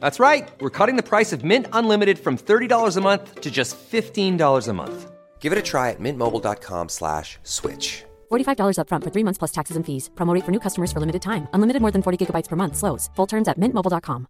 [0.00, 0.50] That's right.
[0.60, 4.72] We're cutting the price of Mint Unlimited from $30 a month to just $15 a
[4.72, 5.10] month.
[5.40, 8.04] Give it a try at mintmobile.com slash switch.
[8.30, 10.10] $45 upfront for three months plus taxes and fees.
[10.14, 11.48] Promo rate for new customers for limited time.
[11.54, 12.76] Unlimited more than 40 gigabytes per month.
[12.76, 13.10] Slows.
[13.16, 14.26] Full terms at mintmobile.com.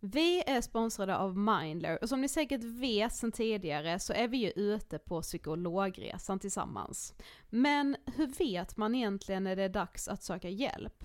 [0.00, 4.36] Vi är sponsrade av Mindler och som ni säkert vet sedan tidigare så är vi
[4.36, 7.14] ju ute på psykologresan tillsammans.
[7.50, 11.04] Men hur vet man egentligen när det är dags att söka hjälp?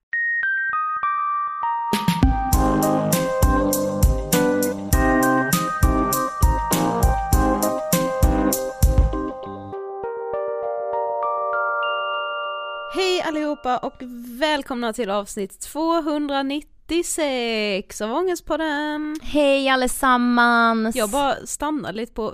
[12.93, 13.93] Hej allihopa och
[14.39, 19.19] välkomna till avsnitt 296 av Ångestpodden.
[19.23, 20.95] Hej allesammans!
[20.95, 22.31] Jag bara stannade lite på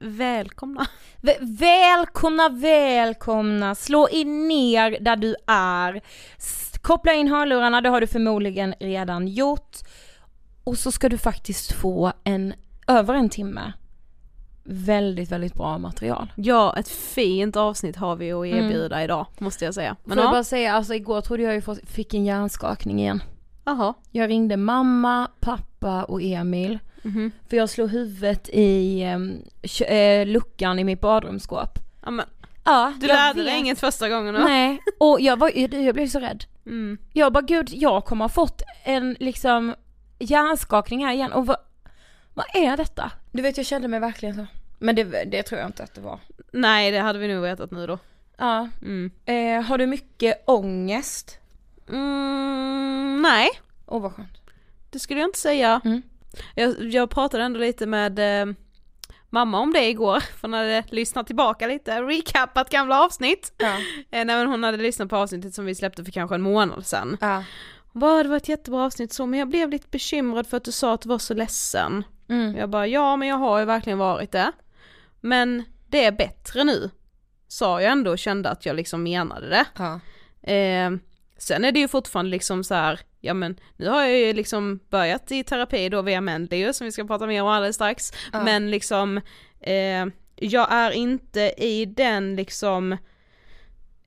[0.00, 0.86] välkomna.
[1.22, 3.74] V- välkomna, välkomna!
[3.74, 6.00] Slå in ner där du är.
[6.38, 9.76] S- koppla in hörlurarna, det har du förmodligen redan gjort.
[10.64, 12.54] Och så ska du faktiskt få en,
[12.86, 13.72] över en timme,
[14.70, 16.32] väldigt, väldigt bra material.
[16.36, 19.96] Ja, ett fint avsnitt har vi att erbjuda idag, måste jag säga.
[20.04, 23.00] Men Får jag ja, bara säga, alltså igår trodde jag ju fått, fick en hjärnskakning
[23.00, 23.22] igen.
[23.64, 23.94] jaha.
[24.10, 26.78] Jag ringde mamma, pappa och Emil.
[27.02, 27.32] Mhm.
[27.48, 29.42] För jag slog huvudet i ehm,
[29.88, 31.78] eh, luckan i mitt badrumsskåp.
[32.04, 32.26] Ja, men,
[32.64, 34.40] Ja, du lärde dig inget första gången då?
[34.40, 36.44] Nej, och jag, var, jag jag blev så rädd.
[36.66, 36.98] Mm.
[37.12, 39.74] Jag bara gud, jag kommer ha fått en liksom
[40.18, 41.56] hjärnskakning här igen och vad,
[42.34, 43.10] vad är detta?
[43.32, 44.46] Du vet jag kände mig verkligen så.
[44.80, 46.18] Men det, det tror jag inte att det var.
[46.52, 47.98] Nej, det hade vi nog vetat nu då.
[48.38, 48.68] Ja.
[48.82, 49.10] Mm.
[49.24, 51.38] Eh, har du mycket ångest?
[51.88, 53.48] Mm, nej,
[53.86, 54.40] Åh vad skönt.
[54.90, 55.80] det skulle jag inte säga.
[55.84, 56.02] Mm.
[56.54, 58.54] Jag, jag pratade ändå lite med, eh,
[59.30, 63.52] mamma om det igår, för hon hade lyssnat tillbaka lite, recapat gamla avsnitt.
[63.58, 63.76] Ja.
[64.10, 67.16] Eh, nej hon hade lyssnat på avsnittet som vi släppte för kanske en månad sedan.
[67.20, 67.44] Ja.
[67.92, 70.64] Hon bara, det var ett jättebra avsnitt så, men jag blev lite bekymrad för att
[70.64, 72.04] du sa att du var så ledsen.
[72.28, 72.56] Mm.
[72.56, 74.52] Jag bara, ja men jag har ju verkligen varit det.
[75.20, 76.90] Men det är bättre nu.
[77.48, 79.64] Sa jag ändå och kände att jag liksom menade det.
[79.78, 80.00] Ja.
[80.52, 80.90] Eh,
[81.38, 84.80] sen är det ju fortfarande liksom så här, ja men nu har jag ju liksom
[84.90, 88.12] börjat i terapi då via Mendeley som vi ska prata mer om alldeles strax.
[88.32, 88.44] Ja.
[88.44, 89.20] Men liksom,
[89.60, 90.06] eh,
[90.36, 92.96] jag är inte i den liksom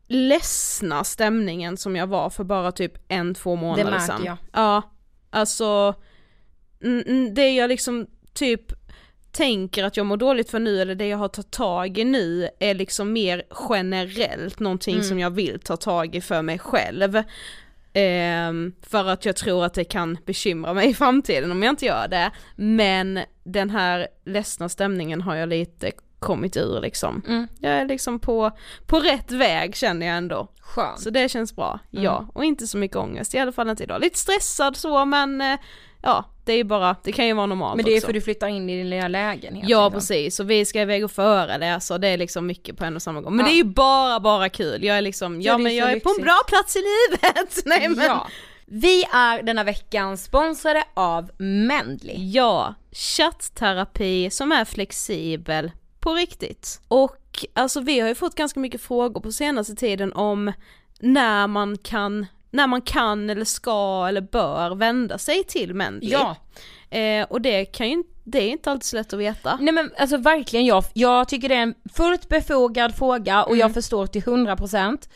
[0.07, 4.21] ledsna stämningen som jag var för bara typ en, två månader märker sedan.
[4.25, 4.37] jag.
[4.53, 4.81] Ja,
[5.29, 5.95] alltså
[7.31, 8.82] det jag liksom typ
[9.33, 12.49] tänker att jag mår dåligt för nu eller det jag har tagit tag i nu
[12.59, 15.03] är liksom mer generellt någonting Mm.
[15.07, 17.23] som jag vill ta tag i för mig själv.
[17.93, 21.85] Ehm, för att jag tror att det kan bekymra mig i framtiden om jag inte
[21.85, 22.31] gör det.
[22.55, 27.21] Men den här ledsna stämningen har jag lite kommit ur liksom.
[27.27, 27.47] Mm.
[27.59, 28.51] Jag är liksom på,
[28.87, 30.47] på rätt väg känner jag ändå.
[30.59, 30.99] Skönt.
[30.99, 32.03] Så det känns bra, Mm.
[32.03, 32.27] ja.
[32.33, 34.01] Och inte så mycket ångest, i alla fall inte idag.
[34.01, 35.59] Lite stressad så men eh,
[36.01, 38.05] ja, det är bara, det kan ju vara normalt Men det är också.
[38.05, 39.69] för du flyttar in i din lilla lägenhet.
[39.69, 39.99] Ja liksom.
[39.99, 43.01] precis, och vi ska iväg och föreläsa och det är liksom mycket på en och
[43.01, 43.35] samma gång.
[43.35, 43.51] Men Ja.
[43.51, 44.83] det är ju bara, bara kul.
[44.83, 46.23] Jag är liksom, ja, Ja, det är men jag är på en lyxigt.
[46.23, 47.59] bra plats i livet!
[47.65, 48.05] Nej men.
[48.05, 48.27] Ja.
[48.65, 52.15] Vi är denna veckan sponsrade av Mendley.
[52.31, 56.81] Ja, chattterapi som är flexibel på riktigt.
[56.87, 60.51] Och alltså vi har ju fått ganska mycket frågor på senaste tiden om
[60.99, 66.11] när man kan, när man kan eller ska eller bör vända sig till Mendley.
[66.11, 66.35] Ja.
[66.97, 69.57] Eh, och det kan ju inte- det är inte alltid så lätt att veta.
[69.61, 73.59] Nej men alltså verkligen jag, jag tycker det är en fullt befogad fråga och Mm.
[73.59, 75.09] jag förstår till 100%.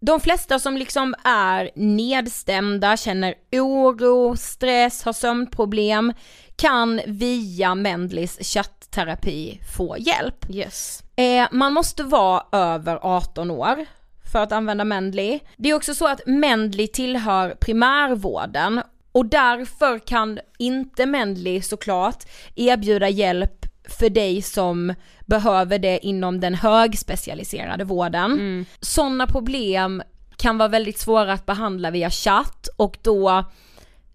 [0.00, 6.12] De flesta som liksom är nedstämda, känner oro, stress, har sömnproblem
[6.56, 10.50] kan via Mendleys chattterapi få hjälp.
[10.50, 11.02] Yes.
[11.16, 13.86] Eh, man måste vara över 18 år
[14.32, 15.40] för att använda Mendley.
[15.56, 18.82] Det är också så att Mendley tillhör primärvården
[19.12, 22.24] och därför kan inte Mendley såklart
[22.54, 24.94] erbjuda hjälp för dig som
[25.26, 28.66] behöver det inom den högspecialiserade vården.
[28.80, 30.02] Sådana problem
[30.36, 33.44] kan vara väldigt svåra att behandla via chatt och då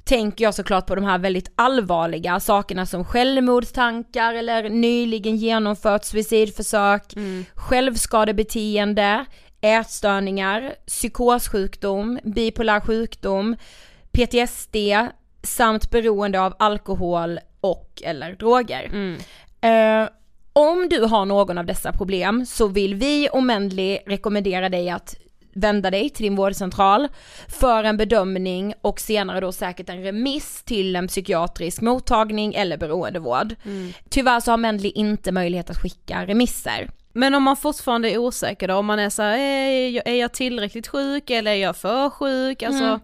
[0.03, 7.13] tänker jag såklart på de här väldigt allvarliga sakerna som självmordstankar eller nyligen genomfört suicidförsök,
[7.55, 9.25] självskadebeteende,
[9.61, 13.55] ätstörningar, psykossjukdom, bipolär sjukdom,
[14.11, 14.75] PTSD
[15.43, 18.89] samt beroende av alkohol och eller droger.
[19.61, 20.09] Eh,
[20.53, 25.15] om du har någon av dessa problem så vill vi och Mendley rekommendera dig att
[25.53, 27.07] vända dig till din vårdcentral
[27.47, 33.55] för en bedömning och senare då säkert en remiss till en psykiatrisk mottagning eller beroendevård.
[34.09, 36.89] Tyvärr så har Mendley inte möjlighet att skicka remisser.
[37.13, 40.15] Men om man fortfarande är osäker då, om man är så här, är jag, är
[40.15, 42.63] jag tillräckligt sjuk eller är jag för sjuk?
[42.63, 42.99] Alltså, Mm.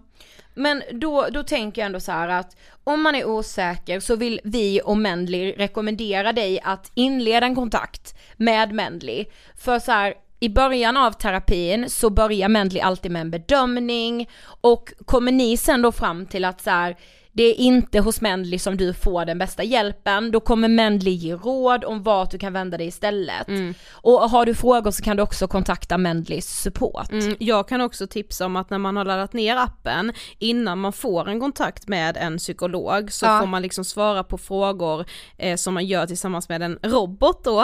[0.60, 4.40] Men då, då tänker jag ändå så här att om man är osäker så vill
[4.44, 9.26] vi och Mendley rekommendera dig att inleda en kontakt med Mendley.
[9.58, 14.30] För så här, i början av terapin så börjar Mendley alltid med en bedömning
[14.62, 16.96] och kommer ni sen då fram till att så här,
[17.38, 21.36] det är inte hos Mendley som du får den bästa hjälpen, då kommer Mendley ge
[21.36, 23.48] råd om vart du kan vända dig istället.
[23.92, 27.12] Och har du frågor så kan du också kontakta Mendleys support.
[27.12, 30.94] Mm, jag kan också tipsa om att när man har laddat ner appen, innan man
[30.94, 33.40] får en kontakt med en psykolog så Ja.
[33.40, 35.06] får man liksom svara på frågor
[35.38, 37.62] eh, som man gör tillsammans med en robot då.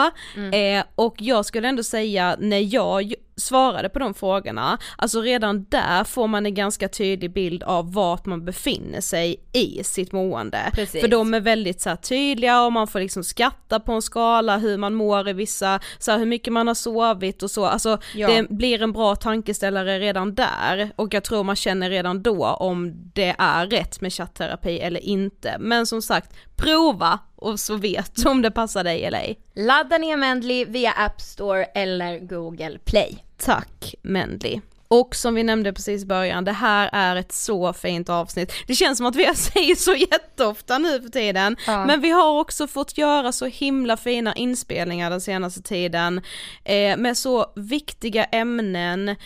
[0.52, 6.04] Eh, och jag skulle ändå säga när jag svarade på de frågorna, alltså redan där
[6.04, 10.70] får man en ganska tydlig bild av vart man befinner sig i sitt mående.
[10.72, 11.00] Precis.
[11.00, 14.58] För de är väldigt så här, tydliga och man får liksom skatta på en skala
[14.58, 17.98] hur man mår i vissa, så här, hur mycket man har sovit och så, alltså
[18.14, 18.28] Ja.
[18.28, 22.92] det blir en bra tankeställare redan där och jag tror man känner redan då om
[23.14, 25.56] det är rätt med chattterapi eller inte.
[25.58, 29.38] Men som sagt, prova och så vet du om det passar dig eller ej.
[29.54, 33.24] Ladda ner Mendley via App Store eller Google Play.
[33.38, 34.60] Tack Mendley.
[34.88, 38.52] Och som vi nämnde precis i början, det här är ett så fint avsnitt.
[38.66, 41.84] Det känns som att vi säger så jätteofta nu för tiden, Ja.
[41.86, 46.20] men vi har också fått göra så himla fina inspelningar den senaste tiden
[46.64, 49.16] eh, med så viktiga ämnen.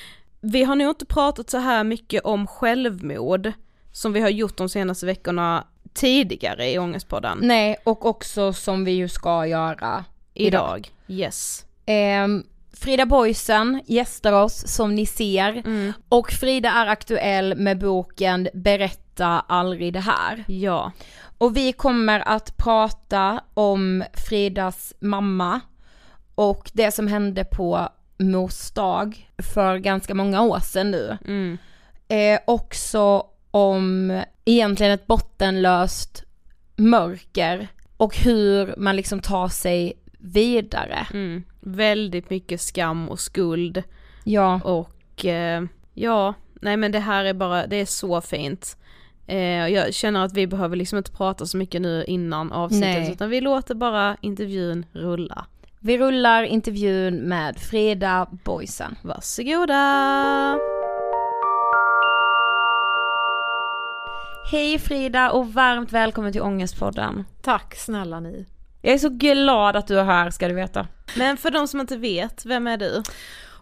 [0.40, 3.52] Vi har nog inte pratat så här mycket om självmord
[3.92, 5.66] som vi har gjort de senaste veckorna
[5.98, 7.38] tidigare i Ångestpodden.
[7.42, 10.90] Nej, och också som vi ju ska göra Idag.
[11.08, 11.66] Yes.
[11.86, 15.92] Ehm, Frida Boysen gästar oss som ni ser Mm.
[16.08, 20.44] och Frida är aktuell med boken Berätta aldrig det här.
[20.48, 20.92] Ja.
[21.38, 25.60] Och vi kommer att prata om Fridas mamma
[26.34, 27.88] och det som hände på
[28.18, 31.18] mors dag för ganska många år sedan nu.
[31.24, 31.58] Mm.
[32.08, 36.24] Eh, också om egentligen ett bottenlöst
[36.76, 41.06] mörker och hur man liksom tar sig vidare.
[41.12, 41.42] Mm.
[41.60, 43.82] Väldigt mycket skam och skuld
[44.24, 45.62] Ja, och eh,
[45.94, 48.76] ja, nej men det här är bara, det är så fint.
[49.26, 53.12] Eh, jag känner att vi behöver liksom inte prata så mycket nu innan avsnittet Nej.
[53.12, 55.46] utan vi låter bara intervjun rulla.
[55.80, 58.96] vi rullar intervjun med Frida Boysen.
[59.02, 60.77] Varsågoda!
[64.50, 67.24] Hej Frida och varmt välkommen till Ångestpodden.
[67.42, 68.46] Tack snälla ni.
[68.82, 70.86] Jag är så glad att du är här ska du veta.
[71.16, 73.02] Men för de som inte vet, vem är du?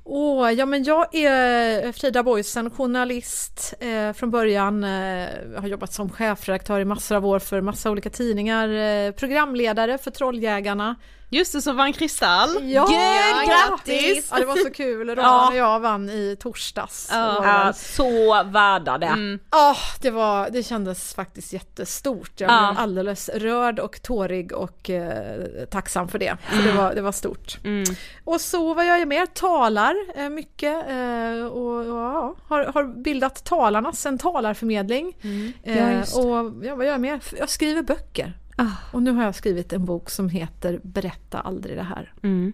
[0.04, 4.84] Åh, ja men jag är Frida Boysen, journalist eh, från början.
[4.84, 8.68] Eh, har jobbat som chefredaktör i massor av år för massa olika tidningar.
[8.68, 10.96] Eh, programledare för Trolljägarna.
[11.30, 12.70] Just det, som vann Kristall.
[12.72, 14.28] Ja, Gud, grattis!
[14.30, 15.10] Ja, det var så kul.
[15.10, 15.48] Roman Ja.
[15.48, 17.08] och jag vann i torsdags.
[17.12, 17.16] Ja.
[17.18, 19.06] Det var Ja, så värda det.
[19.06, 19.38] Mm.
[19.50, 22.30] Ja, det, var, det kändes faktiskt jättestort.
[22.40, 22.68] Jag Ja.
[22.72, 25.40] blev alldeles rörd och tårig och eh,
[25.70, 26.36] tacksam för det.
[26.50, 27.58] Så det, var, det var stort.
[27.64, 27.84] Mm.
[28.24, 33.02] Och så vad jag gör mer, talar eh, mycket eh, och, och ja, har, har
[33.02, 35.16] bildat Talarnas, en talarförmedling.
[35.62, 36.14] Ja, Eh, det.
[36.14, 37.20] och ja, vad gör jag mer?
[37.38, 38.32] Jag skriver böcker.
[38.56, 38.92] Ah.
[38.92, 42.12] Och nu har jag skrivit en bok som heter Berätta aldrig det här.
[42.22, 42.52] Mm.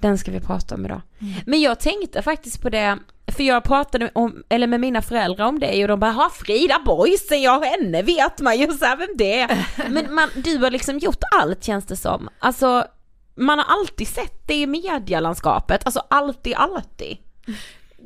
[0.00, 1.00] Den ska vi prata om idag.
[1.46, 5.58] Men jag tänkte faktiskt på det, för jag pratade om, eller med mina föräldrar om
[5.58, 9.16] det och de bara, ha Frida Boysen, ja henne vet man ju så här, vem
[9.16, 9.66] det är.
[9.90, 12.28] Men man, du har liksom gjort allt känns det som.
[12.38, 12.86] Alltså,
[13.34, 17.16] man har alltid sett det i medielandskapet, alltså alltid, alltid.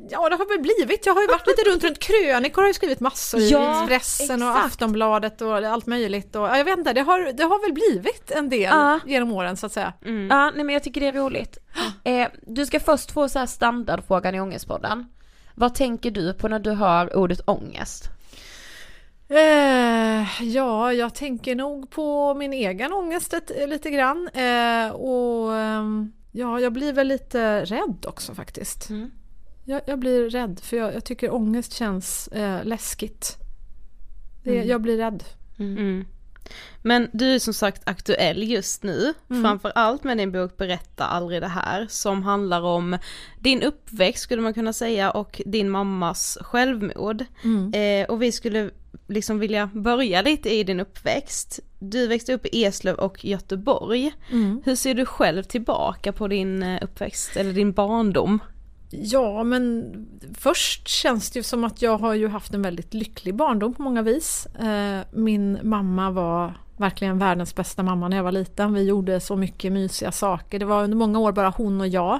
[0.09, 1.05] Ja, det har väl blivit.
[1.05, 4.41] Jag har ju varit lite runt, runt krönikor har jag skrivit massor i Ja, Expressen
[4.43, 4.65] och exakt.
[4.65, 6.35] Aftonbladet och allt möjligt.
[6.35, 8.99] Och, ja, jag vet inte, det har, det har väl blivit en del Ja.
[9.05, 9.93] genom åren så att säga.
[10.05, 10.27] Mm.
[10.27, 11.57] Ja, nej men jag tycker det är roligt.
[12.03, 15.05] Eh, du ska först få så här standardfrågan i Ångestpodden.
[15.55, 18.09] Vad tänker du på när du hör ordet ångest?
[19.29, 24.27] Eh, ja, jag tänker nog på min egen ångest ett, lite grann.
[24.33, 28.89] Eh, och ehm, ja, jag blir väl lite rädd också faktiskt.
[28.89, 29.11] Mm.
[29.65, 33.37] Jag, jag blir rädd för jag, jag tycker ångest känns eh, läskigt.
[34.43, 34.67] Det, Mm.
[34.67, 35.23] Jag blir rädd.
[35.59, 36.05] Mm.
[36.81, 39.43] Men du är som sagt aktuell just nu, Mm.
[39.43, 42.97] framförallt med din bok Berätta aldrig det här, som handlar om
[43.39, 47.25] din uppväxt skulle man kunna säga och din mammas självmord.
[47.43, 47.73] Mm.
[47.73, 48.69] Eh, och vi skulle
[49.07, 51.59] liksom vilja börja lite i din uppväxt.
[51.79, 54.11] Du växte upp i Eslöv och Göteborg.
[54.31, 54.61] Mm.
[54.65, 58.39] Hur ser du själv tillbaka på din eh, uppväxt eller din barndom?
[58.89, 59.93] Ja, men
[60.37, 63.81] först känns det ju som att jag har ju haft en väldigt lycklig barndom på
[63.81, 64.45] många vis.
[64.45, 68.73] Eh, Min mamma var verkligen världens bästa mamma när jag var liten.
[68.73, 70.59] Vi gjorde så mycket mysiga saker.
[70.59, 72.19] Det var under många år bara hon och jag.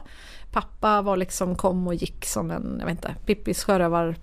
[0.51, 4.15] Pappa var liksom kom och gick som en, jag vet inte, Pippis sjörövar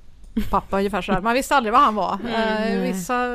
[0.50, 1.20] pappa ungefär sådär.
[1.20, 2.18] Man visste aldrig vad han var.
[2.36, 3.26] Eh, vissa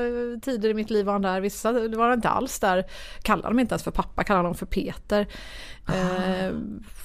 [0.41, 2.83] tider i mitt liv var han där, vissa var han inte alls där.
[3.21, 5.27] Kallade dem inte ens för pappa, kallade dem för Peter.
[5.87, 6.51] Eh,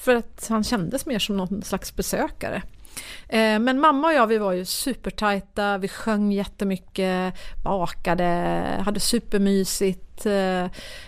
[0.04, 2.62] för att han kändes mer som någon slags besökare.
[3.28, 8.24] Eh, Men mamma och jag vi var ju supertajta, vi sjöng jättemycket, bakade,
[8.84, 10.26] hade supermysigt.
[10.26, 10.66] Eh,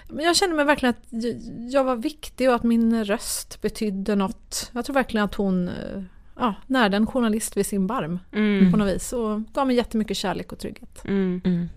[0.08, 1.24] Men jag kände mig verkligen att
[1.72, 4.70] jag var viktig och att min röst betydde något.
[4.74, 6.02] Jag tror verkligen att hon eh,
[6.38, 8.70] ja, närde en journalist vid sin barm Mm.
[8.72, 11.04] på något vis och gav mig jättemycket kärlek och trygghet.
[11.04, 11.68] Mm.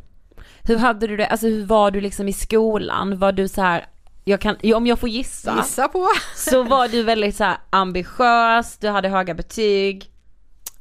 [0.64, 3.20] Hur hade du det, alltså hur var du liksom i skolan?
[3.20, 3.86] Var du så här,
[4.28, 6.08] jag kan, om jag får gissa, Gissa på!
[6.36, 10.12] så var du väldigt så här ambitiös, du hade höga betyg.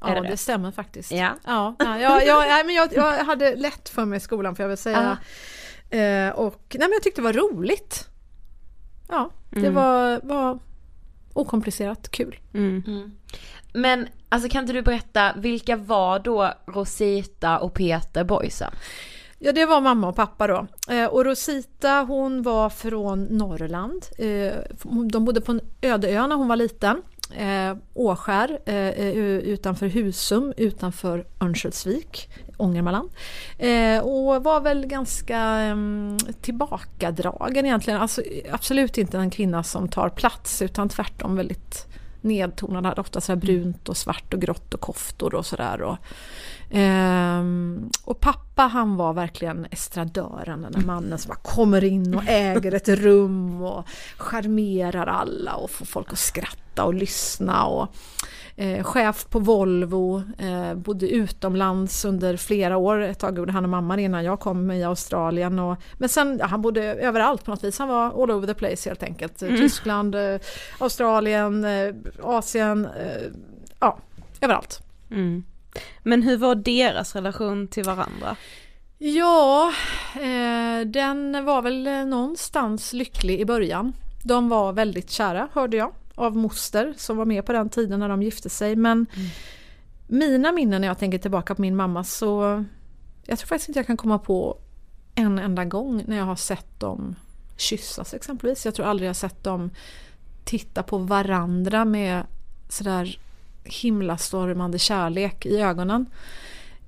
[0.00, 0.36] Är Ja, det det, det?
[0.36, 1.12] stämmer faktiskt.
[1.12, 1.30] Ja.
[1.46, 4.62] Ja, ja, ja, ja, nej, men jag, jag hade lätt för mig i skolan får
[4.62, 5.18] jag väl säga.
[5.90, 8.08] Eh, och nej, men jag tyckte det var roligt.
[9.08, 9.74] Ja, det Mm.
[9.74, 10.58] var, var
[11.32, 12.38] okomplicerat kul.
[12.54, 13.12] Mm.
[13.72, 18.72] Men alltså kan inte du berätta, vilka var då Rosita och Peter Boysen?
[19.38, 20.66] Ja, det var mamma och pappa då.
[20.88, 24.06] Eh, och Rosita hon var från Norrland.
[24.18, 24.54] Eh,
[25.10, 27.02] de bodde på en öde ö när hon var liten.
[27.36, 28.58] Eh, Åskär
[29.42, 33.10] utanför Husum, utanför Örnsköldsvik, Ångermanland.
[34.02, 38.00] Och var väl ganska ehm, tillbakadragen egentligen.
[38.00, 41.86] Alltså, absolut inte en kvinna som tar plats utan tvärtom väldigt
[42.26, 45.82] nedtonad, hade ofta så här brunt och svart och grått och koftor och sådär.
[45.82, 45.96] Och,
[46.70, 52.22] ehm, och pappa han var verkligen estradören, den där mannen som bara kommer in och
[52.26, 57.64] äger ett rum och charmerar alla och får folk att skratta och lyssna.
[57.64, 57.94] Och,
[58.56, 63.00] eh, chef på Volvo, eh, bodde utomlands under flera år.
[63.00, 65.58] Ett tag gjorde han och mamma innan jag kom i Australien.
[65.58, 67.78] Och, men sen, ja, han bodde överallt på något vis.
[67.78, 69.42] Han var all over the place helt enkelt.
[69.42, 69.56] Mm.
[69.56, 70.40] Tyskland, eh,
[70.78, 73.22] Australien, eh, Asien, eh,
[73.80, 73.98] ja,
[74.40, 74.80] överallt.
[75.10, 75.44] Mm.
[76.02, 78.36] Men hur var deras relation till varandra?
[78.98, 79.72] Ja,
[80.14, 83.92] eh, den var väl någonstans lycklig i början.
[84.24, 88.08] De var väldigt kära hörde jag av moster som var med på den tiden när
[88.08, 88.76] de gifte sig.
[88.76, 89.06] Men
[90.06, 92.64] mina minnen när jag tänker tillbaka på min mamma så
[93.26, 94.58] jag tror faktiskt inte jag kan komma på
[95.14, 97.16] en enda gång när jag har sett dem
[97.56, 98.64] kyssas exempelvis.
[98.64, 99.70] Jag tror aldrig jag har sett dem
[100.44, 102.22] titta på varandra med
[102.68, 103.18] sådär
[103.64, 106.06] himlastormande kärlek i ögonen.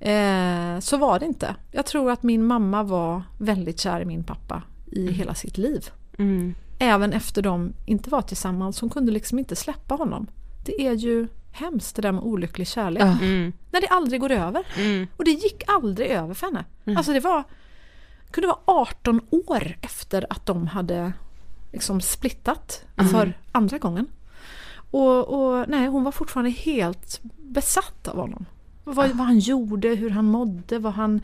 [0.01, 1.57] Eh, så var det inte.
[1.71, 5.91] Jag tror att min mamma var väldigt kär i min pappa i hela sitt liv.
[6.19, 6.55] Mm.
[6.79, 8.81] Även efter de inte var tillsammans.
[8.81, 10.27] Hon kunde liksom inte släppa honom.
[10.65, 13.03] Det är ju hemskt det där med olycklig kärlek.
[13.03, 13.53] Mm.
[13.71, 14.67] När det aldrig går över.
[14.77, 15.07] Mm.
[15.17, 16.65] Och det gick aldrig över för henne.
[16.97, 17.45] Alltså det var
[18.31, 21.13] kunde vara 18 år efter att de hade
[21.73, 24.07] liksom splittat för andra gången.
[24.91, 28.47] Och, och nej, hon var fortfarande helt besatt av honom.
[28.85, 31.21] Vad, vad han gjorde, hur han mådde, vad han...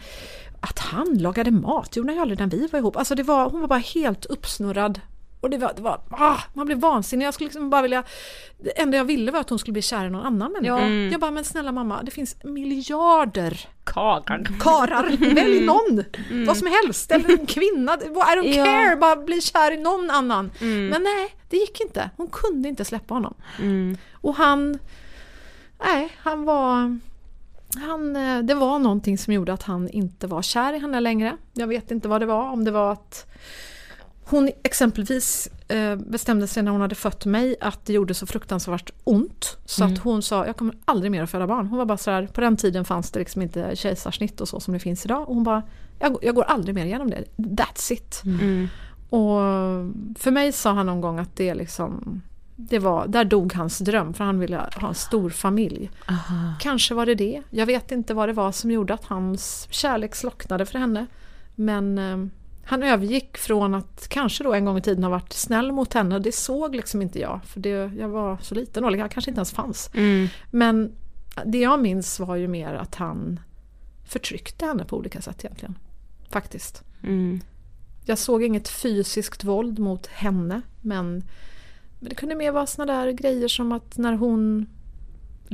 [0.60, 2.96] Att han lagade mat gjorde han ju aldrig när vi var ihop.
[2.96, 5.00] Alltså det var, hon var bara helt uppsnurrad.
[5.44, 7.26] Och det var, det var ah, man blev vansinnig.
[7.26, 8.04] Jag skulle liksom bara vilja...
[8.58, 10.78] Det enda jag ville var att hon skulle bli kär i någon annan människa.
[10.78, 11.12] Mm.
[11.12, 14.46] Jag bara, men snälla mamma, det finns miljarder Karan.
[14.60, 15.34] karar.
[15.34, 16.04] Välj någon!
[16.46, 17.10] Vad som helst.
[17.10, 17.94] Eller en kvinna.
[17.94, 18.64] I don't Ja.
[18.64, 20.50] care, bara bli kär i någon annan.
[20.60, 22.10] Men nej, det gick inte.
[22.16, 23.34] Hon kunde inte släppa honom.
[23.58, 23.96] Mm.
[24.14, 24.78] Och han...
[25.84, 26.98] Nej, han var...
[27.88, 31.36] Han, eh, det var någonting som gjorde att han inte var kär i henne längre.
[31.52, 33.26] Jag vet inte vad det var, om det var att
[34.24, 38.92] hon exempelvis eh, bestämde sig när hon hade fött mig att det gjorde så fruktansvärt
[39.04, 39.56] ont.
[39.64, 41.66] Så att hon sa, jag kommer aldrig mer att föda barn.
[41.66, 44.60] Hon var bara så här, på den tiden fanns det liksom inte kejsarsnitt och så
[44.60, 45.28] som det finns idag.
[45.28, 45.62] Och hon bara,
[45.98, 47.24] jag, jag går aldrig mer igenom det.
[47.36, 48.22] That's it.
[48.24, 48.68] Mm.
[49.10, 49.38] Och
[50.18, 52.22] för mig sa han någon gång att det liksom
[52.56, 55.90] det var, där dog hans dröm för han ville ha en stor familj.
[56.60, 57.42] Kanske var det det.
[57.50, 61.06] Jag vet inte vad det var som gjorde att hans kärlek slocknade för henne.
[61.54, 62.26] Men eh,
[62.64, 66.18] han övergick från att kanske då en gång i tiden ha varit snäll mot henne.
[66.18, 67.40] Det såg liksom inte jag.
[67.44, 69.90] För det, jag var så liten och jag kanske inte ens fanns.
[69.94, 70.28] Mm.
[70.50, 70.92] Men
[71.44, 73.40] det jag minns var ju mer att han
[74.04, 75.78] förtryckte henne på olika sätt egentligen.
[76.30, 76.82] Faktiskt.
[77.02, 77.40] Mm.
[78.04, 81.24] Jag såg inget fysiskt våld mot henne men
[82.00, 84.66] det kunde mer vara såna där grejer som att när hon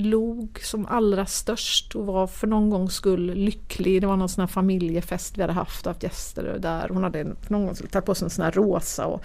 [0.01, 4.01] log som allra störst och var för någon gångs skull lycklig.
[4.01, 6.89] Det var någon sån här familjefest vi hade haft, och haft gäster där.
[6.89, 9.25] Hon hade en- för någon gång tagit på sig en sån här rosa och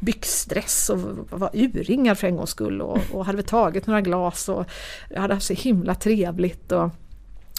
[0.00, 0.98] byxdress och
[1.30, 4.64] var urringad för en gångs skull och, och hade väl tagit några glas och
[5.16, 6.72] hade haft så himla trevligt.
[6.72, 6.90] Och,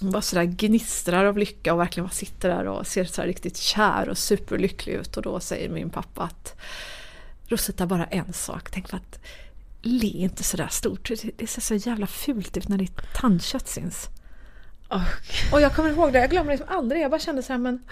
[0.01, 3.27] hon bara sådär gnistrar av lycka och verkligen bara sitter där och ser så här
[3.27, 5.17] riktigt kär och superlycklig ut.
[5.17, 6.55] Och då säger min pappa att
[7.47, 9.19] Rosita bara en sak, tänk på att
[9.85, 11.11] le inte sådär stort.
[11.37, 14.09] Det, ser så jävla fult ut när ditt tandkött syns.
[15.53, 17.01] Och jag kommer ihåg det, jag glömmer liksom aldrig.
[17.01, 17.83] Jag bara kände så här men...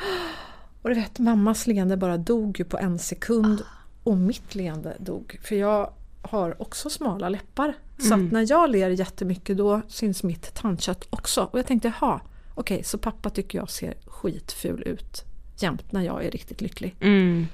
[0.81, 3.61] Och du vet, mammas leende bara dog ju på en sekund.
[4.03, 5.39] Och mitt leende dog.
[5.43, 7.73] För jag har också smala läppar.
[7.97, 11.49] Så att när jag ler jättemycket då syns mitt tandkött också.
[11.51, 12.21] Och jag tänkte, jaha,
[12.55, 15.23] okej, så pappa tycker jag ser skitful ut
[15.57, 16.95] jämt när jag är riktigt lycklig.
[16.99, 17.47] Mm.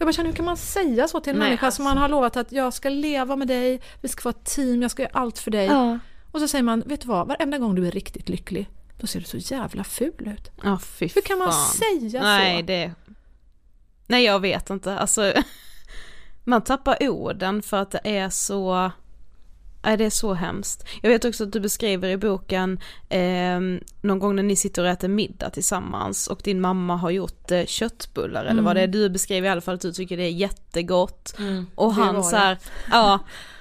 [0.00, 2.08] Jag bara känner, hur kan man säga så till en Nej, människa som man har
[2.08, 5.12] lovat att jag ska leva med dig, vi ska vara ett team, jag ska göra
[5.14, 5.70] allt för dig.
[6.32, 9.20] Och så säger man, vet du vad, varenda gång du är riktigt lycklig, då ser
[9.20, 10.50] du så jävla ful ut.
[10.62, 11.64] Ja, fy Hur kan man fan.
[12.00, 12.66] säga Nej, så?
[12.66, 12.92] det...
[14.06, 14.98] Nej, jag vet inte.
[14.98, 15.32] Alltså,
[16.44, 18.90] man tappar orden för att det är så...
[19.82, 20.84] Nej, det är så hemskt.
[21.02, 23.60] Jag vet också att du beskriver i boken eh,
[24.00, 27.66] någon gång när ni sitter och äter middag tillsammans och din mamma har gjort eh,
[27.66, 28.86] köttbullar eller vad det är.
[28.86, 31.34] Du beskriver i alla fall att du tycker det är jättegott.
[31.74, 32.58] och det han så här,
[32.90, 33.18] ja,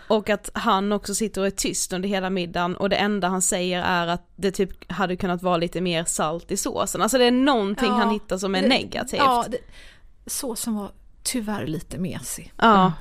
[0.07, 3.41] och att han också sitter och är tyst under hela middagen och det enda han
[3.41, 7.01] säger är att det typ hade kunnat vara lite mer salt i såsen.
[7.01, 9.19] Alltså det är någonting Ja, han hittar som är det- negativt.
[9.19, 9.57] Ja, det,
[10.25, 10.91] såsen var
[11.23, 12.53] tyvärr lite mesig.
[12.57, 12.85] Ja.
[12.85, 12.91] och,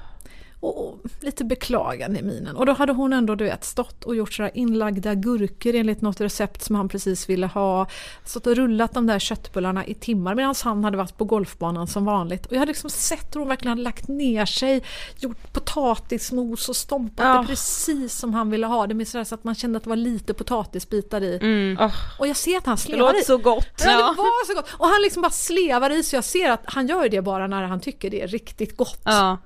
[0.60, 2.56] och lite beklagande i minen.
[2.56, 6.20] Och då hade hon ändå du vet, stått och gjort sådär inlagda gurkor enligt något
[6.20, 7.86] recept som han precis ville ha.
[8.24, 12.04] Stått och rullat de där köttbullarna i timmar medan han hade varit på golfbanan som
[12.04, 12.46] vanligt.
[12.46, 14.82] Och jag hade liksom sett hur hon verkligen hade lagt ner sig,
[15.16, 17.40] gjort potatismos och stompat Ja.
[17.40, 19.90] det precis som han ville ha det med sådär så att man kände att det
[19.90, 21.38] var lite potatisbitar i.
[21.80, 23.24] Oh, Och jag ser att han det slevar låter i.
[23.24, 23.66] så gott.
[23.84, 24.66] Ja, det var så gott!
[24.78, 27.62] Och han liksom bara slevar i så jag ser att han gör det bara när
[27.62, 29.00] han tycker det är riktigt gott.
[29.04, 29.38] Ja.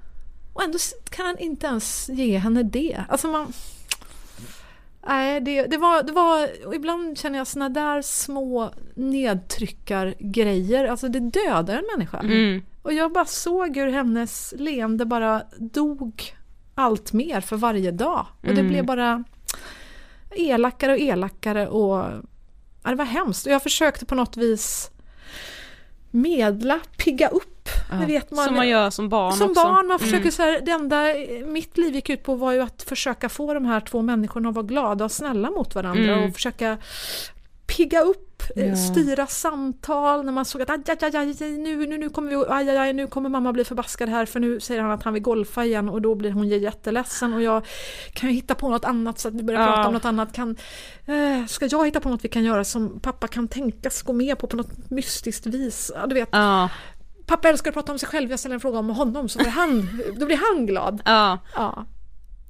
[0.53, 0.79] Och ändå
[1.11, 3.05] kan han inte ens ge henne det.
[3.09, 3.53] Alltså man...
[5.07, 6.49] Nej, det, det, var, det var...
[6.75, 12.19] Ibland känner jag såna där små nedtryckargrejer, alltså det dödar en människa.
[12.19, 12.63] Mm.
[12.83, 16.35] Och jag bara såg hur hennes leende bara dog
[16.75, 18.27] allt mer för varje dag.
[18.41, 18.69] Och det Mm.
[18.69, 19.25] blev bara
[20.31, 22.05] elakare och elakare och
[22.85, 23.47] ja, det var hemskt.
[23.47, 24.91] Och jag försökte på något vis
[26.11, 27.52] medla, pigga upp.
[28.01, 28.45] Det vet man.
[28.47, 29.63] Som man gör som barn Som också.
[29.65, 30.33] barn, man försöker Mm.
[30.33, 31.03] så här, det enda
[31.53, 34.55] mitt liv gick ut på var ju att försöka få de här två människorna att
[34.55, 36.25] vara glada och snälla mot varandra Mm.
[36.29, 36.79] och försöka
[37.67, 38.77] pigga upp, eh, Ja.
[38.77, 42.37] styra samtal när man såg att aj, aj, aj, aj, nu, nu, nu, kommer vi,
[42.49, 45.15] aj, aj, aj, nu kommer mamma bli förbaskad här för nu säger han att han
[45.15, 47.67] vill golfa igen och då blir hon jätteledsen och jag
[48.13, 49.67] kan ju hitta på något annat så att vi börjar Ja.
[49.67, 50.33] prata om något annat.
[50.33, 50.57] Kan,
[51.07, 54.39] eh, ska jag hitta på något vi kan göra som pappa kan tänkas gå med
[54.39, 55.93] på på något mystiskt vis?
[55.95, 56.69] Ja, du vet, Ja,
[57.27, 59.49] pappa älskar att prata om sig själv, jag ställer en fråga om honom så blir
[59.51, 61.03] han, då blir han glad.
[61.05, 61.85] ja, Ja.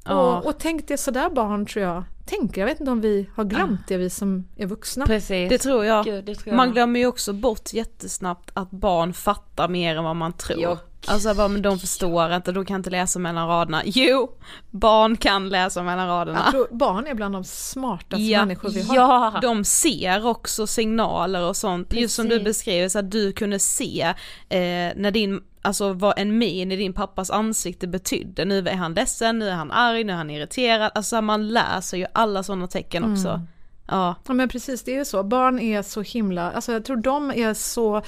[0.04, 0.38] ja.
[0.38, 2.60] Och, och tänk det sådär barn tror jag tänker.
[2.60, 5.06] Jag vet inte om vi har glömt det vi som är vuxna.
[5.06, 5.48] precis.
[5.48, 6.04] Det tror jag.
[6.04, 6.56] Gud, det tror jag.
[6.56, 10.60] Man glömmer ju också bort jättesnabbt att barn fattar mer än vad man tror.
[10.60, 10.78] Jo.
[11.06, 13.82] Alltså bara, men de förstår inte, de kan inte läsa mellan raderna.
[13.84, 14.30] Jo,
[14.70, 16.42] barn kan läsa mellan raderna.
[16.44, 18.96] Jag tror barn är bland de smartaste Ja, människor vi har.
[18.96, 19.38] Ja!
[19.42, 22.44] De ser också signaler och sånt, just som du Precis.
[22.44, 24.02] beskriver, så att du kunde se
[24.48, 28.44] eh, när din, alltså vad en min i din pappas ansikte betydde.
[28.44, 31.96] Nu är han ledsen, nu är han arg, nu är han irriterad, alltså man läser
[31.96, 33.40] ju alla sådana tecken också.
[33.86, 35.22] Ja, Ja men precis, det är ju så.
[35.22, 38.02] Barn är så himla, alltså jag tror de är så,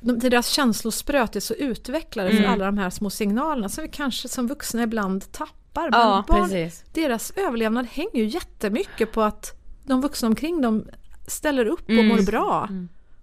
[0.00, 2.52] de, deras känslospröt är så utvecklade för Mm.
[2.52, 5.90] alla de här små signalerna som vi kanske som vuxna ibland tappar.
[5.90, 6.84] Men Ja, barn, Precis.
[6.92, 9.52] deras överlevnad hänger ju jättemycket på att
[9.84, 10.88] de vuxna omkring dem
[11.26, 12.08] ställer upp och Mm.
[12.08, 12.68] mår bra.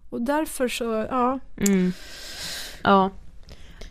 [0.10, 1.39] Och därför så, ja.
[1.58, 1.93] mm.
[2.84, 3.10] ja.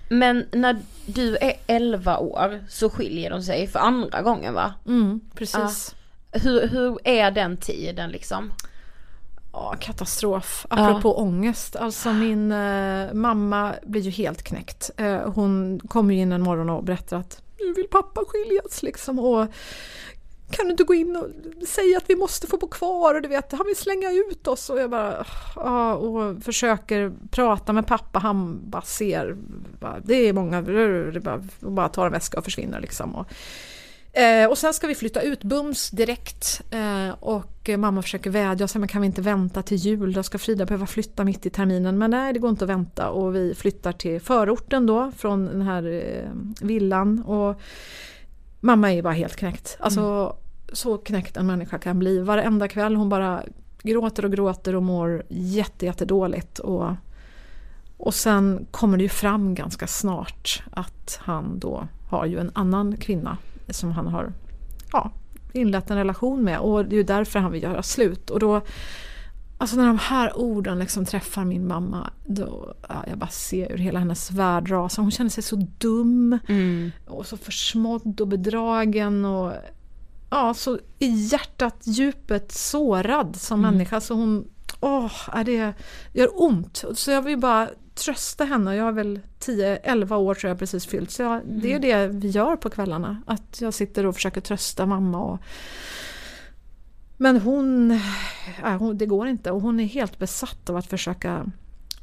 [0.08, 4.74] Men när du är 11 år så skiljer de sig för andra gången va?
[4.86, 5.94] Mm, precis.
[6.32, 8.52] Hur, hur är den tiden liksom?
[9.52, 10.66] Ja, katastrof.
[10.68, 11.76] Apropå ångest.
[11.76, 14.90] Alltså min eh, mamma blir ju helt knäckt.
[14.96, 19.18] Eh, hon kommer ju in en morgon och berättar att nu vill pappa skiljas liksom.
[19.18, 19.46] Och
[20.50, 21.28] kan du inte gå in och
[21.68, 24.70] säga att vi måste få bo kvar och du vet, han vill slänga ut oss.
[24.70, 29.36] Och jag bara, ja, och försöker prata med pappa, han bara ser,
[29.80, 30.58] bara, det är många,
[31.60, 33.14] och bara tar en väska och försvinner liksom.
[33.14, 33.26] Och,
[34.12, 38.70] Eh, och sen ska vi flytta ut bums direkt eh, och mamma försöker vädja och
[38.70, 41.50] säger men kan vi inte vänta till jul, då ska Frida behöva flytta mitt i
[41.50, 41.98] terminen.
[41.98, 45.62] Men nej, det går inte att vänta och vi flyttar till förorten då från den
[45.62, 46.30] här eh,
[46.66, 47.60] villan och
[48.60, 49.76] mamma är bara helt knäckt.
[49.80, 50.36] Alltså
[50.72, 52.18] så knäckt en människa kan bli.
[52.18, 53.42] Varenda kväll hon bara
[53.82, 56.58] gråter och gråter och mår jätte, jättedåligt.
[56.58, 56.90] Och,
[57.96, 62.96] och sen kommer det ju fram ganska snart att han då har ju en annan
[62.96, 63.36] kvinna
[63.72, 64.32] som han har
[64.92, 65.10] ja,
[65.52, 68.30] inlett en relation med och det är ju därför han vill göra slut.
[68.30, 68.60] Och då,
[69.58, 73.78] alltså när de här orden liksom träffar min mamma, då, ja, jag bara ser hur
[73.78, 75.02] hela hennes värld rasar.
[75.02, 76.90] Hon känner sig så dum Mm.
[77.06, 79.52] och så försmådd och bedragen och
[80.30, 84.00] ja, så i hjärtat djupet sårad som människa.
[84.00, 84.48] Så hon,
[84.80, 85.72] åh, är det
[86.12, 86.84] gör ont.
[86.94, 87.68] Så jag vill bara
[88.04, 88.76] trösta henne.
[88.76, 91.10] Jag har väl 10-11 år tror jag precis fyllt.
[91.10, 93.22] Så jag, det är det vi gör på kvällarna.
[93.26, 95.18] Att jag sitter och försöker trösta mamma.
[95.18, 95.38] Och,
[97.16, 97.90] men hon,
[98.64, 99.50] äh, hon, det går inte.
[99.50, 101.46] Och hon är helt besatt av att försöka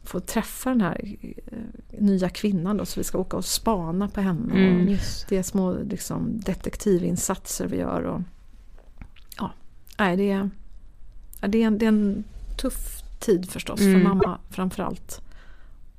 [0.03, 4.21] få träffa den här eh, nya kvinnan då, så vi ska åka och spana på
[4.21, 4.53] henne.
[4.53, 4.87] Mm.
[4.87, 5.29] Just.
[5.29, 8.01] det är små liksom, detektivinsatser vi gör.
[8.01, 8.21] Och,
[9.37, 9.51] ja,
[9.99, 10.49] nej, det, är,
[11.47, 12.23] det, är en, det är en
[12.57, 13.93] tuff tid förstås Mm.
[13.93, 15.21] för mamma framförallt.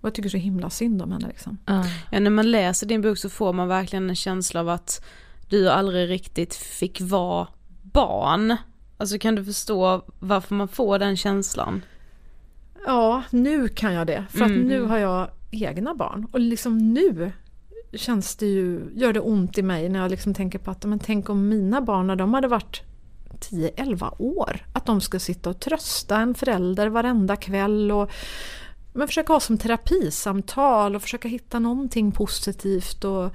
[0.00, 1.28] Och jag tycker så himla synd om henne.
[1.28, 1.58] Liksom.
[1.66, 1.84] Ja.
[2.10, 5.04] Ja, när man läser din bok så får man verkligen en känsla av att
[5.48, 7.46] du aldrig riktigt fick vara
[7.82, 8.56] barn.
[8.96, 11.82] Alltså kan du förstå varför man får den känslan?
[12.86, 14.24] Ja, nu kan jag det.
[14.30, 14.66] För att Mm.
[14.68, 16.26] nu har jag egna barn.
[16.32, 17.32] Och liksom nu
[17.92, 20.98] känns det ju, gör det ont i mig när jag liksom tänker på att men
[20.98, 22.82] tänk om mina barn när de hade varit
[23.40, 28.10] 10-11 år, att de ska sitta och trösta en förälder varenda kväll och
[28.92, 33.30] men försöka ha som terapisamtal och försöka hitta någonting positivt och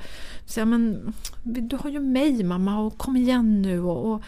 [0.46, 1.14] säga men
[1.44, 4.22] du har ju mig mamma och kom igen nu och, och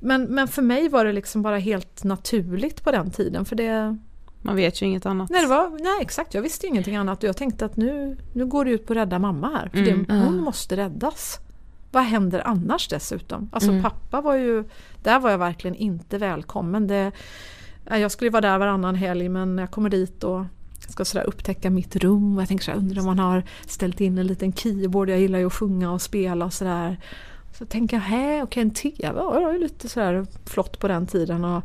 [0.00, 3.96] men, men för mig var det liksom bara helt naturligt på den tiden för det
[4.42, 5.30] Man vet ju inget annat.
[5.30, 8.46] Nej, det var, nej exakt, jag visste ingenting annat och jag tänkte att nu, nu
[8.46, 9.68] går det ut på att rädda mamma här.
[9.68, 10.04] För Mm.
[10.08, 11.38] det, hon måste räddas.
[11.92, 13.50] Vad händer annars dessutom?
[13.52, 13.82] Alltså Mm.
[13.82, 14.64] pappa var ju,
[15.02, 16.86] där var jag verkligen inte välkommen.
[16.86, 17.12] Det,
[17.90, 20.44] jag skulle vara där varannan helg men jag kommer dit och
[20.88, 24.18] ska sådär upptäcka mitt rum och jag tänker sådär, undrar om man har ställt in
[24.18, 26.96] en liten keyboard, jag gillar ju att sjunga och spela och sådär.
[27.58, 30.88] Så tänker jag, hä, okej en TV, ja, det var ju lite sådär flott på
[30.88, 31.44] den tiden.
[31.44, 31.62] Och,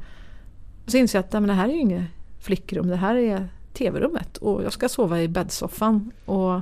[0.87, 2.05] så inser jag att nej, men det här är ju inget
[2.39, 6.11] flickrum, det här är tv-rummet och jag ska sova i bäddsoffan.
[6.25, 6.61] Och,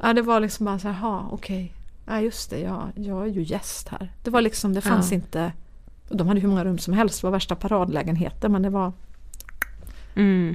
[0.00, 1.72] ja, det var liksom bara så här, "Ha, okej,
[2.06, 4.12] ja, just det, jag, jag är ju gäst här.
[4.22, 5.65] Det var liksom, det fanns inte, och
[6.08, 8.92] de hade hur många rum som helst, det var värsta paradlägenheten men det var
[10.16, 10.54] Mm.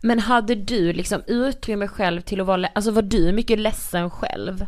[0.00, 4.66] Men hade du liksom utrymme själv till att vara, alltså var du mycket ledsen själv?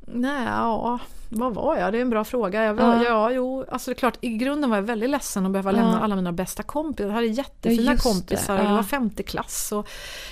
[0.00, 1.92] Nej, ja, vad var jag?
[1.92, 2.64] Det är en bra fråga.
[2.64, 3.04] Jag var, Ja.
[3.04, 3.30] ja.
[3.30, 5.76] jo, alltså det är klart, i grunden var jag väldigt ledsen att behöva Ja.
[5.76, 7.06] lämna alla mina bästa kompisar.
[7.08, 7.98] Jag hade jättefina Ja, det.
[7.98, 8.68] kompisar och Ja.
[8.68, 9.88] det var femte klass och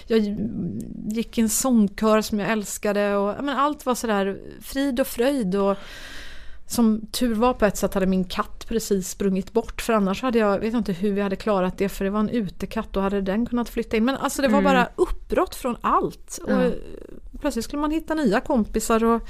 [0.07, 0.19] jag
[1.09, 5.55] gick i en sångkör som jag älskade och men allt var sådär frid och fröjd
[5.57, 5.77] och
[6.67, 10.39] som tur var på ett sätt hade min katt precis sprungit bort för annars hade
[10.39, 13.21] jag, vet inte hur vi hade klarat det för det var en utekatt och hade
[13.21, 14.05] den kunnat flytta in.
[14.05, 16.39] Men alltså det var bara uppbrott från allt.
[16.45, 16.71] Och Ja.
[17.41, 19.29] Plötsligt skulle man hitta nya kompisar och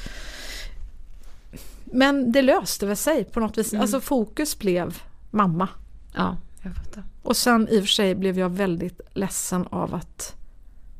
[1.84, 3.74] men det löste väl sig på något vis.
[3.74, 5.68] Alltså fokus blev mamma.
[6.14, 7.04] Ja, jag fattar.
[7.22, 10.36] Och sen i och för sig blev jag väldigt ledsen av att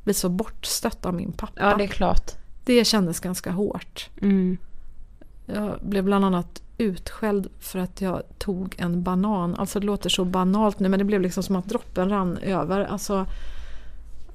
[0.03, 1.53] bli så bortstött av min pappa.
[1.55, 2.31] Ja, det är klart.
[2.65, 4.09] Det kändes ganska hårt.
[4.21, 4.57] Mm.
[5.47, 9.55] Jag blev bland annat utskälld för att jag tog en banan.
[9.55, 12.85] Alltså det låter så banalt nu men det blev liksom som att droppen rann över.
[12.85, 13.25] Alltså,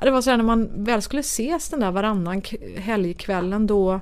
[0.03, 2.43] det var så här när man väl skulle ses den där varannan
[2.77, 4.01] helgkvällen då,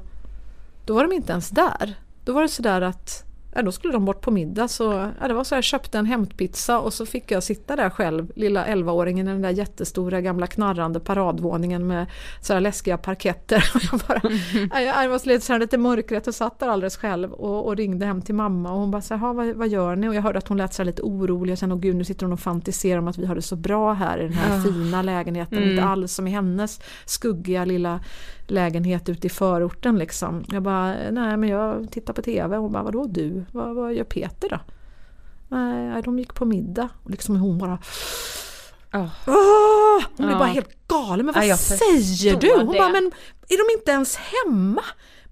[0.86, 1.94] då var de inte ens där.
[2.24, 5.34] Då var det sådär att ja, då skulle de bort på middag så ja, det
[5.34, 9.28] var så jag köpte en hämtpizza och så fick jag sitta där själv, lilla 11-åringen
[9.28, 12.06] i den där jättestora gamla knarrande paradvåningen med
[12.40, 13.70] så här läskiga parketter.
[13.74, 14.20] Och jag bara,
[14.84, 17.76] ja, jag var lite, så här, lite mörkrätt och satt där alldeles själv och, och
[17.76, 20.08] ringde hem till mamma och hon bara så här, "Ha, vad, vad gör ni?
[20.08, 21.52] Och jag hörde att hon lät så lite orolig.
[21.52, 23.56] Jag kände, åh gud nu sitter hon och fantiserar om att vi har det så
[23.56, 25.62] bra här i den här fina lägenheten.
[25.62, 28.00] Inte alls som i hennes skuggiga lilla
[28.46, 30.44] lägenhet ute i förorten liksom.
[30.52, 32.56] Jag bara, nej men jag tittar på TV.
[32.56, 33.39] Hon bara, vadå du?
[33.52, 34.58] Vad, vad gör Peter då?
[35.48, 36.88] Nej, de gick på middag.
[37.04, 37.78] Och liksom hon bara
[38.92, 39.10] Ja.
[39.26, 40.04] Åh!
[40.16, 40.38] Hon är Ja.
[40.38, 41.26] bara helt galen.
[41.26, 42.50] Men Ja, vad jag säger du?
[42.56, 42.78] Hon det.
[42.78, 43.06] bara, men
[43.48, 44.82] är de inte ens hemma?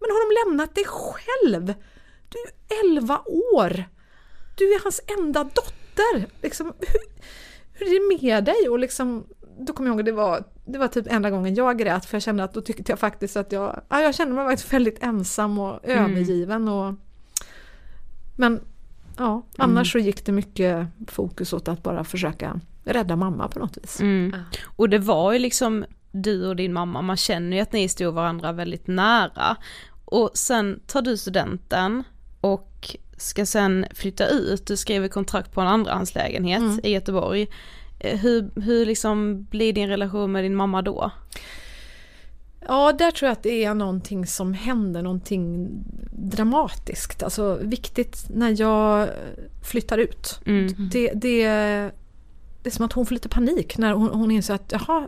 [0.00, 1.74] Men har de lämnat dig själv?
[2.28, 3.20] Du är 11
[3.54, 3.84] år.
[4.56, 6.26] Du är hans enda dotter.
[6.42, 7.00] Liksom, hur,
[7.72, 8.68] hur är det med dig?
[8.68, 9.26] Och liksom,
[9.60, 12.22] då kommer jag ihåg det var, det var typ enda gången jag grät för jag
[12.22, 15.58] kände att då tyckte jag faktiskt att jag, ja, jag kände mig faktiskt väldigt ensam
[15.58, 16.68] och övergiven.
[16.68, 16.94] Och,
[18.38, 18.60] men
[19.16, 23.78] ja, annars så gick det mycket fokus åt att bara försöka rädda mamma på något
[23.82, 24.00] vis.
[24.00, 24.34] Mm.
[24.64, 28.14] Och det var ju liksom du och din mamma, man känner ju att ni stod
[28.14, 29.56] varandra väldigt nära.
[30.04, 32.02] Och sen tar du studenten
[32.40, 36.80] och ska sen flytta ut, du skriver kontrakt på en andrahandslägenhet Mm.
[36.82, 37.46] i Göteborg.
[38.00, 41.10] Eh, Hur, hur liksom blir din relation med din mamma då?
[42.68, 45.68] Ja, där tror jag att det är någonting som händer, någonting
[46.10, 47.22] dramatiskt.
[47.22, 49.08] Alltså viktigt när jag
[49.62, 50.40] flyttar ut.
[50.46, 50.74] Mm.
[50.92, 51.48] Det, det,
[52.62, 55.06] det är som att hon får lite panik när hon, hon inser att jaha,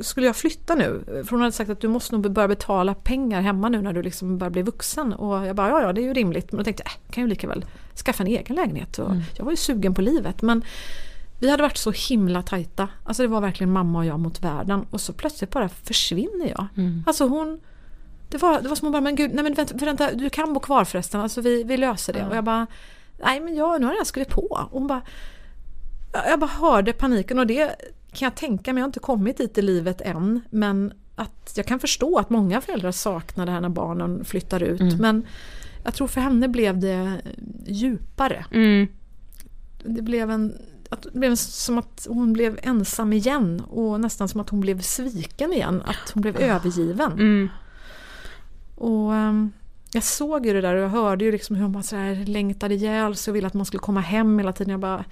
[0.00, 1.02] skulle jag flytta nu?
[1.06, 4.02] För hon hade sagt att du måste nog börja betala pengar hemma nu när du
[4.02, 5.12] liksom börjar bli vuxen.
[5.12, 6.52] Och jag bara ja, ja det är ju rimligt.
[6.52, 7.64] Men då tänkte jag, äh, kan ju lika väl
[8.04, 8.98] skaffa en egen lägenhet.
[8.98, 10.42] Och Jag var ju sugen på livet.
[10.42, 10.62] Men
[11.40, 12.88] vi hade varit så himla tajta.
[13.04, 14.86] Alltså det var verkligen mamma och jag mot världen.
[14.90, 16.66] Och så plötsligt bara försvinner jag.
[17.06, 17.60] Alltså hon...
[18.28, 20.54] Det var, det var som hon bara, men gud, nej men vänta, vänta, du kan
[20.54, 21.20] bo kvar förresten.
[21.20, 22.26] Alltså vi, vi löser det.
[22.26, 22.66] Och jag bara,
[23.24, 24.42] nej men jag, nu har jag skrivit på.
[24.42, 25.02] Och hon bara,
[26.12, 27.76] jag bara hörde paniken och det
[28.12, 30.40] kan jag tänka mig, jag har inte kommit dit i livet än.
[30.50, 34.98] Men att jag kan förstå att många föräldrar saknar det här när barnen flyttar ut.
[34.98, 35.26] Men
[35.84, 37.20] jag tror för henne blev det
[37.66, 38.44] djupare.
[38.52, 38.86] Mm.
[39.84, 40.58] Det blev, en,
[40.90, 44.80] att, det blev som att hon blev ensam igen och nästan som att hon blev
[44.80, 45.82] sviken igen.
[45.86, 47.12] Att hon blev övergiven.
[47.12, 47.48] Mm.
[48.76, 49.52] Och ehm,
[49.92, 52.26] jag såg ju det där och jag hörde ju liksom hur hon bara så här
[52.26, 54.70] längtade ihjäl sig och ville att man skulle komma hem hela tiden.
[54.70, 55.04] Jag bara,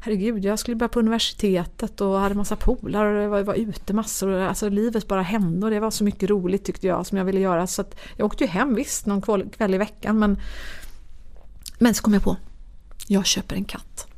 [0.00, 3.92] herregud, jag skulle börja på universitetet och hade massa polare och var, jag var ute
[3.92, 4.28] massor.
[4.28, 7.24] Och, alltså livet bara hände och det var så mycket roligt tyckte jag som jag
[7.24, 7.66] ville göra.
[7.66, 10.40] Så att jag åkte ju hem visst någon kväll, kväll i veckan men,
[11.78, 12.36] men så kom jag på,
[13.06, 14.11] jag köper en katt.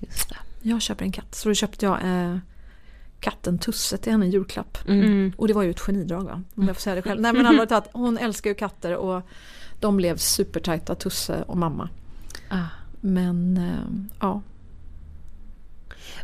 [0.00, 0.36] Just det.
[0.62, 1.34] Jag köper en katt.
[1.34, 2.38] Så då köpte jag eh,
[3.20, 4.78] katten Tusse till henne i julklapp.
[4.88, 5.32] Mm.
[5.36, 6.42] Och det var ju ett genidrag va?
[6.54, 7.20] Om jag får säga det själv.
[7.20, 9.22] Nej men allvarligt talat, hon älskar ju katter och
[9.80, 11.88] de blev supertajta, Tusse och mamma.
[12.48, 12.66] Ah.
[13.00, 14.42] Men eh, ja.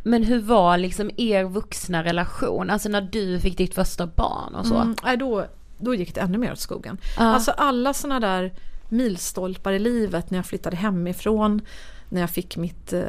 [0.03, 2.71] Men hur var liksom er vuxna relation?
[2.71, 4.75] Alltså när du fick ditt första barn och så?
[4.75, 5.47] Mm, nej, då,
[5.79, 6.99] då gick det ännu mer åt skogen.
[7.19, 7.25] Ja.
[7.25, 8.55] Alltså alla såna där
[8.89, 11.61] milstolpar i livet när jag flyttade hemifrån,
[12.09, 13.05] när jag fick mitt eh,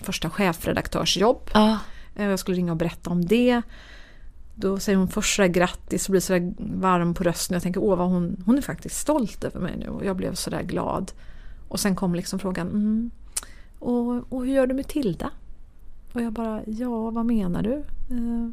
[0.00, 1.50] första chefredaktörsjobb.
[1.54, 1.78] Ja.
[2.14, 3.62] Eh, Jag skulle ringa och berätta om det.
[4.54, 7.54] Då säger hon först sådär grattis och blir sådär varm på rösten.
[7.54, 10.34] Jag tänker åh vad hon, hon är faktiskt stolt över mig nu och jag blev
[10.34, 11.12] sådär glad.
[11.68, 13.10] Och sen kom liksom frågan mm,
[13.78, 15.30] och, och hur gör du med Tilda?
[16.12, 17.74] Och jag bara ja vad menar du?
[18.10, 18.48] Eh,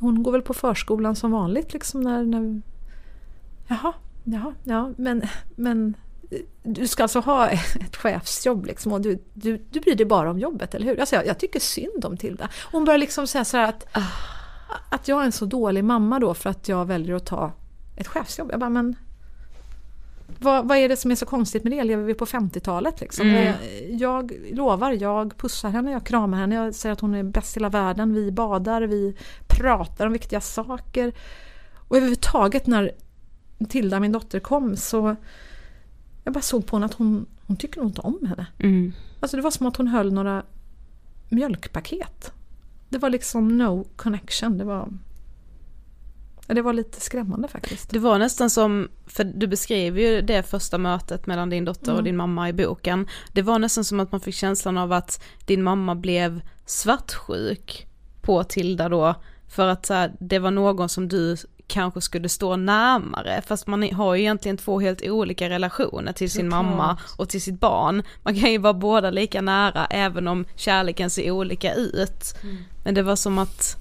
[0.00, 2.62] hon går väl på förskolan som vanligt liksom när, när
[3.68, 3.92] Jaha,
[4.24, 5.22] jaha, ja men,
[5.56, 5.94] men
[6.62, 7.48] du ska alltså ha
[7.80, 11.00] ett chefsjobb liksom och du, du, du bryr dig bara om jobbet, eller hur?
[11.00, 12.48] Alltså jag, jag tycker synd om Tilda.
[12.72, 13.86] Hon börjar liksom säga så här att,
[14.90, 17.52] att jag är en så dålig mamma då för att jag väljer att ta
[17.96, 18.50] ett chefsjobb.
[18.50, 18.96] Jag bara, men
[20.38, 21.84] vad, vad är det som är så konstigt med det?
[21.84, 23.26] Lever vi på 50-talet liksom?
[23.28, 23.46] Mm.
[23.46, 23.54] Eh,
[23.96, 27.60] Jag lovar, jag pussar henne, jag kramar henne, jag säger att hon är bäst i
[27.60, 28.14] hela världen.
[28.14, 31.12] Vi badar, vi pratar om viktiga saker.
[31.74, 32.92] Och överhuvudtaget när
[33.68, 35.16] Tilda, min dotter, kom så
[36.28, 38.46] jag bara såg på henne att hon, hon tycker nog inte om henne.
[38.58, 38.92] Mm.
[39.20, 40.42] Alltså det var som att hon höll några
[41.28, 42.32] mjölkpaket.
[42.88, 44.58] Det var liksom no connection.
[44.58, 44.88] Det var,
[46.46, 47.90] det var lite skrämmande faktiskt.
[47.90, 51.98] Det var nästan som, för du beskriver ju det första mötet mellan din dotter och
[51.98, 52.04] Mm.
[52.04, 53.06] din mamma i boken.
[53.32, 57.86] Det var nästan som att man fick känslan av att din mamma blev svartsjuk
[58.22, 59.14] på Tilda då.
[59.48, 61.36] För att så här, det var någon som du
[61.68, 63.42] kanske skulle stå närmare.
[63.46, 66.64] Fast man har ju egentligen två helt olika relationer till sin Såklart.
[66.64, 68.02] mamma och till sitt barn.
[68.22, 72.34] Man kan ju vara båda lika nära även om kärleken ser olika ut.
[72.84, 73.76] Men det var som att,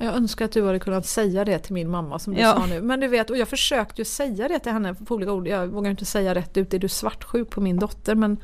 [0.00, 2.52] Jag önskar att du hade kunnat säga det till min mamma som du Ja.
[2.56, 2.80] sa nu.
[2.82, 5.48] Men du vet, och jag försökte ju säga det till henne på olika ord.
[5.48, 8.14] Jag vågar inte säga rätt ut, är du svartsjuk på min dotter?
[8.14, 8.36] Men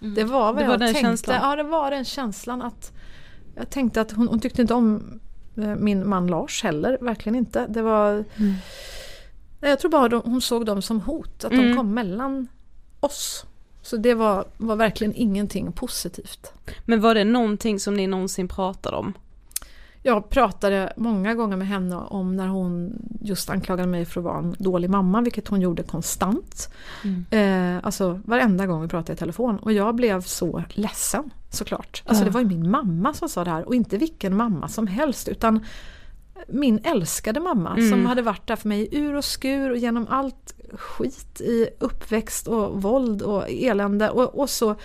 [0.00, 1.00] det var vad Det var jag den tänkte.
[1.00, 1.38] känslan.
[1.42, 2.92] Ja, det var den känslan att
[3.54, 5.20] jag tänkte att hon, hon tyckte inte om
[5.54, 7.66] min man Lars heller, verkligen inte.
[7.68, 8.10] Det var...
[8.12, 8.24] Mm.
[9.60, 11.76] Nej, Jag tror bara de, hon såg dem som hot, att de Mm.
[11.76, 12.48] kom mellan
[13.00, 13.44] oss.
[13.82, 16.52] Så det var, var verkligen ingenting positivt.
[16.84, 19.12] men var det någonting som ni någonsin pratade om?
[20.04, 24.38] Jag pratade många gånger med henne om när hon just anklagade mig för att vara
[24.38, 26.68] en dålig mamma, vilket hon gjorde konstant.
[27.30, 29.56] Eh, alltså varenda gång vi pratade i telefon.
[29.58, 32.02] Och jag blev så ledsen såklart.
[32.06, 34.86] Alltså det var ju min mamma som sa det här och inte vilken mamma som
[34.86, 35.66] helst utan
[36.48, 40.06] min älskade mamma som hade varit där för mig i ur och skur och genom
[40.10, 44.76] allt skit i uppväxt och våld och elände och, och så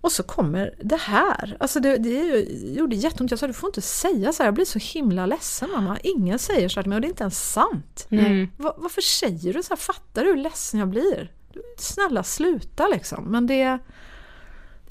[0.00, 1.56] och så kommer det här.
[1.60, 2.40] Alltså det, det
[2.78, 3.30] gjorde jätteont.
[3.30, 4.46] Jag sa du får inte säga så här.
[4.46, 5.98] Jag blir så himla ledsen mamma.
[6.02, 8.06] Ingen säger så här till mig och det är inte ens sant.
[8.10, 8.48] Mm.
[8.56, 9.76] Va, varför säger du så här?
[9.76, 11.32] Fattar du hur ledsen jag blir?
[11.78, 13.24] Snälla sluta liksom.
[13.24, 13.78] Men det,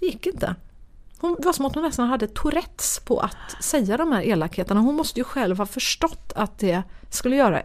[0.06, 0.56] det gick inte.
[1.20, 4.80] Hon, var som att hon nästan hade Tourettes på att säga de här elakheterna.
[4.80, 7.62] Hon måste ju själv ha förstått att det skulle göra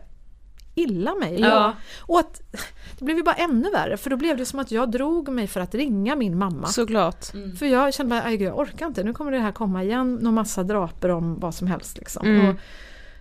[0.74, 1.40] illa mig.
[1.40, 1.74] Ja.
[2.00, 2.40] Och att
[2.98, 5.46] det blev ju bara ännu värre för då blev det som att jag drog mig
[5.46, 6.66] för att ringa min mamma.
[6.66, 7.26] Såklart.
[7.58, 10.14] För jag kände bara, "Aj, gud, jag orkar inte, nu kommer det här komma igen,
[10.14, 11.98] någon massa draper om vad som helst.
[11.98, 12.26] Liksom.
[12.26, 12.48] Mm.
[12.48, 12.54] Och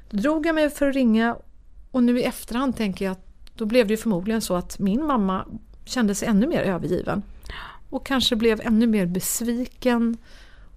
[0.09, 1.35] då drog jag mig för att ringa
[1.91, 5.05] och nu i efterhand tänker jag att då blev det ju förmodligen så att min
[5.05, 5.45] mamma
[5.85, 7.23] kände sig ännu mer övergiven.
[7.89, 10.17] Och kanske blev ännu mer besviken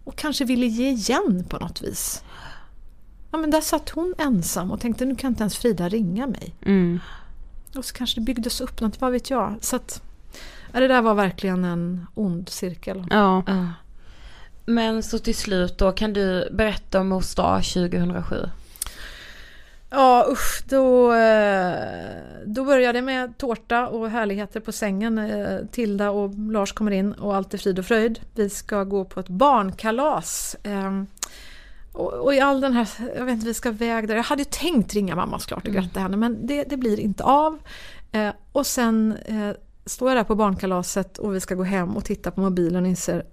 [0.04, 2.22] och kanske ville ge igen på något vis.
[3.30, 6.54] Ja men där satt hon ensam och tänkte nu kan inte ens Frida ringa mig.
[6.66, 7.00] Mm.
[7.76, 9.56] Och så kanske det byggdes upp något, vad vet jag.
[9.60, 10.02] Så att,
[10.72, 13.06] ja, det där var verkligen en ond cirkel.
[13.10, 13.42] Ja.
[13.46, 13.68] Ja.
[14.66, 18.36] Men så till slut då, kan du berätta om mors dag 2007?
[19.94, 21.74] Ja usch, då, eh,
[22.46, 25.18] då började det med tårta och härligheter på sängen.
[25.18, 28.20] Eh, Tilda och Lars kommer in och allt är frid och fröjd.
[28.34, 30.56] Vi ska gå på ett barnkalas.
[30.62, 31.02] Eh,
[31.92, 34.16] Och, och i all den här, jag vet inte, vi ska väga där.
[34.16, 37.24] Jag hade ju tänkt ringa mamma såklart och gratta henne men det, det blir inte
[37.24, 37.58] av.
[38.12, 39.50] Eh, och sen eh,
[39.86, 42.88] står jag där på barnkalaset och vi ska gå hem och titta på mobilen och
[42.88, 43.26] inser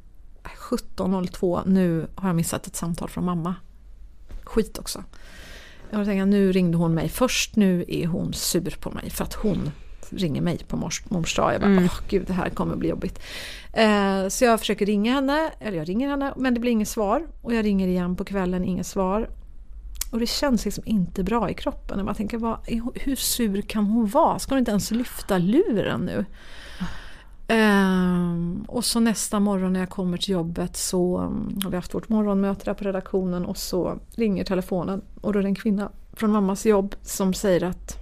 [0.44, 3.56] 17.02, nu har jag missat ett samtal från mamma.
[4.44, 5.04] Skit också.
[5.92, 9.34] Jag tänker nu ringde hon mig först, nu är hon sur på mig för att
[9.34, 9.72] hon
[10.10, 11.54] ringer mig på mors, mors dag.
[11.54, 11.84] Jag bara, Mm.
[11.84, 13.20] åh gud det här kommer bli jobbigt.
[13.74, 17.28] Eh, så jag försöker ringa henne, eller jag ringer henne men det blir inget svar.
[17.42, 19.30] Och jag ringer igen på kvällen, inget svar.
[20.12, 21.98] Och det känns liksom inte bra i kroppen.
[21.98, 22.58] Jag bara tänker, vad,
[22.96, 24.40] hur sur kan hon vara?
[24.40, 26.26] Ska hon inte ens lyfta luren nu?
[27.52, 31.94] Ehm, och så nästa morgon när jag kommer till jobbet så mm, har vi haft
[31.94, 35.92] vårt morgonmöte där på redaktionen och så ringer telefonen och då är det en kvinna
[36.14, 37.98] från mammas jobb som säger att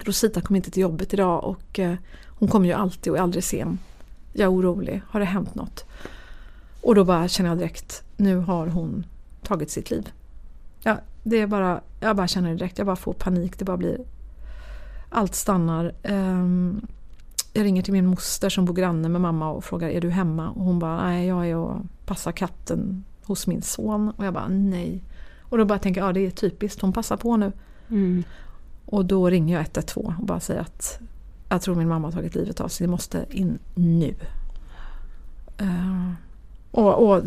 [0.00, 1.94] Rosita kom inte till jobbet idag och eh,
[2.26, 3.78] hon kommer ju alltid och är aldrig sen.
[4.32, 5.84] Jag är orolig, har det hänt något?
[6.80, 9.06] Och då bara känner jag direkt, nu har hon
[9.42, 10.10] tagit sitt liv.
[10.82, 13.76] Ja, det är bara, jag bara känner det direkt, jag bara får panik, det bara
[13.76, 14.00] blir...
[15.10, 15.94] Allt stannar.
[16.02, 16.86] Um,
[17.56, 20.50] jag ringer till min moster som bor granne med mamma och frågar är du hemma?
[20.50, 24.10] Och hon bara nej jag är och passar katten hos min son.
[24.10, 25.02] Och jag bara nej.
[25.40, 27.52] Och då bara tänker jag ja det är typiskt, hon passar på nu.
[27.88, 28.24] Mm.
[28.86, 31.00] Och då ringer jag 112 och bara säger att
[31.48, 34.14] jag tror min mamma har tagit livet av sig, det måste in nu.
[35.58, 36.10] Eh,
[36.70, 37.22] och, och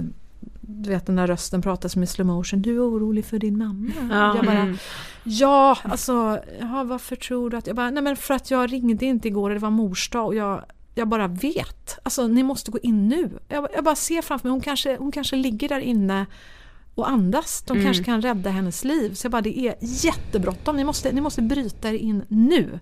[0.69, 2.61] du vet den där rösten pratar som i slow motion.
[2.61, 3.91] Du är orolig för din mamma.
[4.09, 4.35] Ja.
[4.35, 4.77] Jag bara, Mm.
[5.23, 7.67] ja alltså, ja, varför tror du att...
[7.67, 10.25] Jag bara, nej men för att jag ringde inte igår och det var mors dag
[10.25, 10.65] och jag,
[10.95, 11.99] jag bara vet.
[12.03, 13.39] Alltså ni måste gå in nu.
[13.47, 16.25] Jag, jag bara ser framför mig, hon kanske, hon kanske ligger där inne
[16.95, 17.63] och andas.
[17.67, 19.13] De kanske kan rädda hennes liv.
[19.13, 20.75] Så jag bara, det är jättebråttom.
[20.75, 22.79] Ni måste, ni måste bryta er in nu.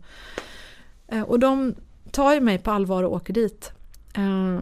[1.07, 1.75] Eh, och de
[2.11, 3.71] tar ju mig på allvar och åker dit.
[4.13, 4.59] Eh,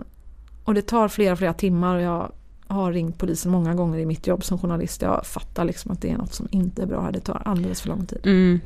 [0.64, 2.32] och det tar flera, flera timmar och jag
[2.68, 5.02] har ringt polisen många gånger i mitt jobb som journalist.
[5.02, 7.12] Jag fattar liksom att det är något som inte är bra här.
[7.12, 8.22] Det tar alldeles för lång tid.
[8.24, 8.60] Mm.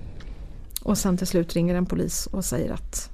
[0.82, 3.10] Och sen till slut ringer en polis och säger att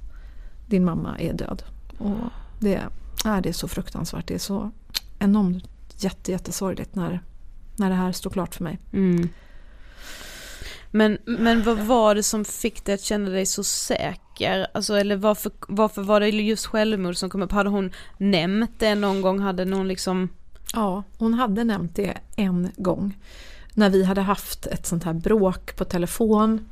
[0.66, 1.62] din mamma är död.
[1.98, 2.16] Och
[2.60, 4.28] det, är, det är så fruktansvärt.
[4.28, 4.70] Det är så
[5.18, 7.20] enormt jätte, jättesorgligt när,
[7.76, 8.78] när det här står klart för mig.
[8.92, 9.28] Mm.
[10.90, 14.66] Men, men vad var det som fick dig att känna dig så säker?
[14.74, 17.52] Alltså eller varför, varför var det just självmord som kom upp?
[17.52, 19.38] Hade hon nämnt det någon gång?
[19.38, 20.28] Hade någon liksom...
[20.74, 23.18] Ja, hon hade nämnt det en gång.
[23.74, 26.68] När vi hade haft ett sånt här bråk på telefon.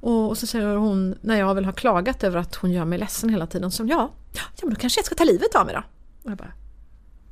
[0.00, 3.30] Och, så säger hon, när jag väl har klagat över att hon gör mig ledsen
[3.30, 5.82] hela tiden, så ja, ja men då kanske jag ska ta livet av mig då.
[6.24, 6.52] Och jag bara,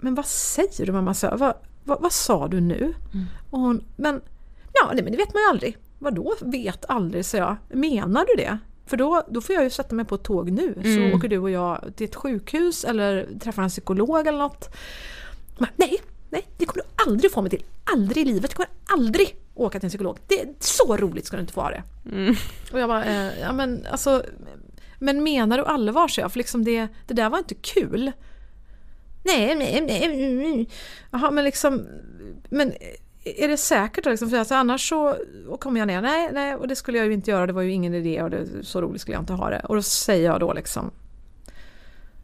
[0.01, 1.15] men vad säger du mamma?
[1.15, 1.55] Så, vad,
[1.85, 2.95] vad, vad sa du nu?
[3.51, 4.21] Och hon, men
[4.73, 5.77] ja, nej, men det vet man ju aldrig.
[5.99, 7.57] Vadå vet aldrig, så jag.
[7.69, 8.59] Menar du det?
[8.87, 11.39] För då, då får jag ju sätta mig på ett tåg nu, så åker du
[11.39, 14.75] och jag till ett sjukhus eller träffar en psykolog eller något.
[15.63, 16.01] Men, nej,
[16.31, 17.65] nej, det kommer du aldrig få mig till.
[17.85, 18.51] Aldrig i livet.
[18.51, 20.19] Du kommer aldrig åka till en psykolog.
[20.27, 21.83] Det är så roligt ska du inte få ha det.
[22.73, 24.25] Och jag bara, eh, ja men alltså,
[24.99, 26.33] men menar du allvar så jag?
[26.33, 28.13] För liksom det, det där var inte kul.
[29.25, 30.69] Nej, nej, nej, nej.
[31.11, 31.87] Jaha, men liksom,
[32.51, 32.73] men
[33.25, 34.11] är det säkert då?
[34.11, 34.31] Liksom?
[34.31, 35.17] För alltså, annars så
[35.61, 36.01] kommer jag ner.
[36.01, 37.47] Nej, nej, och det skulle jag ju inte göra.
[37.47, 39.61] Det var ju ingen idé och det, så roligt skulle jag inte ha det.
[39.61, 40.91] Och då säger jag då liksom,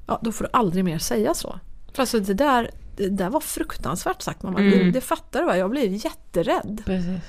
[0.07, 1.61] ja då får du aldrig mer säga så.
[1.93, 4.61] För alltså det där, det där var fruktansvärt sagt mamma.
[4.61, 5.57] Det, det fattar du va?
[5.57, 6.83] Jag blev jätterädd.
[6.85, 7.21] Precis.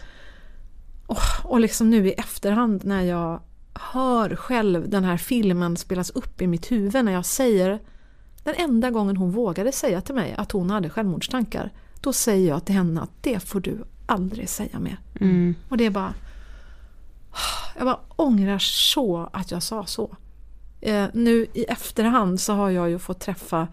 [1.06, 3.42] Och, och liksom nu i efterhand när jag
[3.74, 7.80] hör själv den här filmen spelas upp i mitt huvud när jag säger
[8.44, 12.66] den enda gången hon vågade säga till mig att hon hade självmordstankar då säger jag
[12.66, 15.00] till henne att det får du aldrig säga mer.
[15.20, 15.56] Mm.
[15.70, 16.14] Och det är bara
[17.78, 20.16] jag bara ångrar så att jag sa så.
[20.82, 23.68] Eh, nu i efterhand så har jag ju fått träffa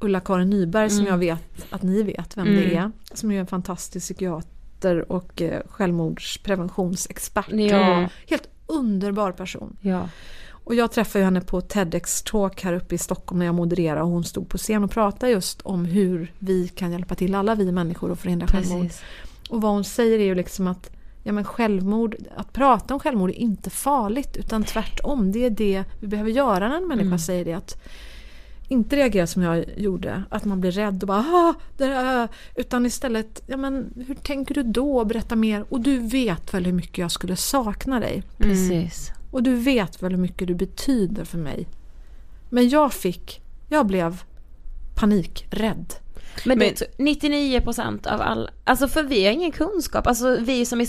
[0.00, 2.90] Ulla-Karin Nyberg som jag vet att ni vet vem det är.
[3.14, 7.52] Som är en fantastisk psykiater och eh, självmordspreventionsexpert.
[7.52, 8.08] Ja.
[8.26, 9.76] Helt underbar person.
[9.80, 10.08] Ja.
[10.50, 14.24] Och jag träffade henne på TEDx-talk här uppe i Stockholm när jag modererade och hon
[14.24, 18.12] stod på scen och pratade just om hur vi kan hjälpa till, alla vi människor,
[18.12, 18.82] att förhindra självmord.
[18.82, 19.02] Precis.
[19.50, 20.90] Och vad hon säger är ju liksom att
[21.22, 25.32] ja, men självmord, att prata om självmord är inte farligt utan tvärtom.
[25.32, 27.52] Det är det vi behöver göra när en människa säger det.
[27.52, 27.82] Att
[28.68, 32.28] inte reagera som jag gjorde, att man blir rädd och bara ah, det där.
[32.54, 35.04] Utan istället, ja men hur tänker du då?
[35.04, 35.64] Berätta mer.
[35.68, 38.22] Och du vet väl hur mycket jag skulle sakna dig.
[38.38, 39.10] Precis.
[39.30, 41.68] Och du vet väl hur mycket du betyder för mig.
[42.50, 44.22] Men jag fick, jag blev
[44.96, 45.94] panikrädd.
[46.44, 50.80] Men, Men- det, 99% av alla, alltså för vi har ingen kunskap, alltså vi som
[50.80, 50.88] är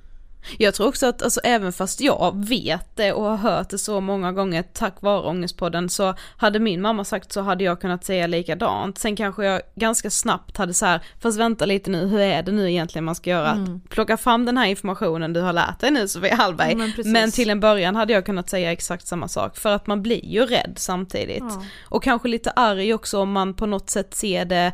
[0.57, 4.01] Jag tror också att, alltså även fast jag vet det och har hört det så
[4.01, 8.27] många gånger tack vare Ångestpodden så hade min mamma sagt så hade jag kunnat säga
[8.27, 8.97] likadant.
[8.97, 12.51] Sen kanske jag ganska snabbt hade så här, fast vänta lite nu, hur är det
[12.51, 13.51] nu egentligen man ska göra?
[13.51, 13.81] Mm.
[13.89, 16.75] Plocka fram den här informationen du har lärt dig nu Sofia Hallberg.
[16.75, 20.01] Men men till en början hade jag kunnat säga exakt samma sak för att man
[20.01, 21.43] blir ju rädd samtidigt.
[21.49, 21.63] Ja.
[21.83, 24.73] Och kanske lite arg också om man på något sätt ser det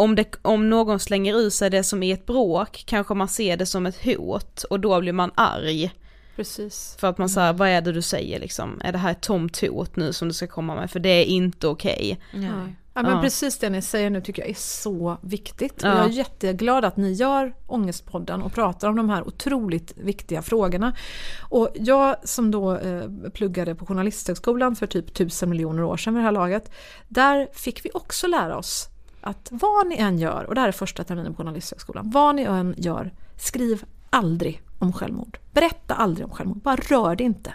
[0.00, 3.56] om, det, om någon slänger ur sig det som är ett bråk, kanske man ser
[3.56, 5.90] det som ett hot och då blir man arg.
[6.36, 6.96] Precis.
[7.00, 8.80] För att man säger, vad är det du säger liksom?
[8.84, 10.90] Är det här ett tomt hot nu som du ska komma med?
[10.90, 12.20] För det är inte okej.
[12.32, 12.40] Ja.
[12.94, 13.20] Ja, men Ja.
[13.22, 15.80] precis det ni säger nu tycker jag är så viktigt.
[15.82, 15.88] Ja.
[15.88, 20.92] Jag är jätteglad att ni gör Ångestpodden och pratar om de här otroligt viktiga frågorna.
[21.48, 23.02] Och jag som då eh,
[23.34, 26.70] pluggade på Journalisthögskolan för typ tusen miljoner år sedan vid det här laget,
[27.08, 28.88] där fick vi också lära oss
[29.20, 32.42] att vad ni än gör, och det här är första terminen på Journalisthögskolan, vad ni
[32.42, 35.38] än gör, skriv aldrig om självmord.
[35.52, 37.54] Berätta aldrig om självmord, bara rör det inte.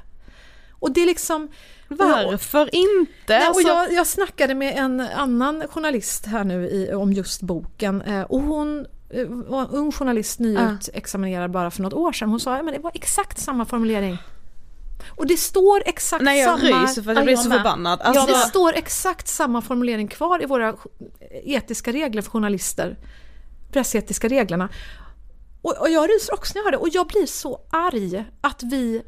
[0.71, 1.47] Och det är liksom...
[1.87, 3.11] Varför inte?
[3.27, 7.41] Nej, och Alltså, jag, jag snackade med en annan journalist här nu i, om just
[7.41, 12.29] boken eh, och hon eh, var en ung journalist nyutexaminerad bara för något år sedan.
[12.29, 14.17] Hon sa att det var exakt samma formulering.
[15.09, 16.83] Och det står exakt Nej jag samma...
[16.83, 18.01] ryser för att Ja, jag blir så förbannad.
[18.01, 20.75] Alltså, Alltså, det står exakt samma formulering kvar i våra
[21.43, 22.97] etiska regler för journalister.
[23.71, 24.69] Pressetiska reglerna.
[25.61, 28.63] Och, och jag ryser också när jag hör det och jag blir så arg att
[28.63, 29.01] vi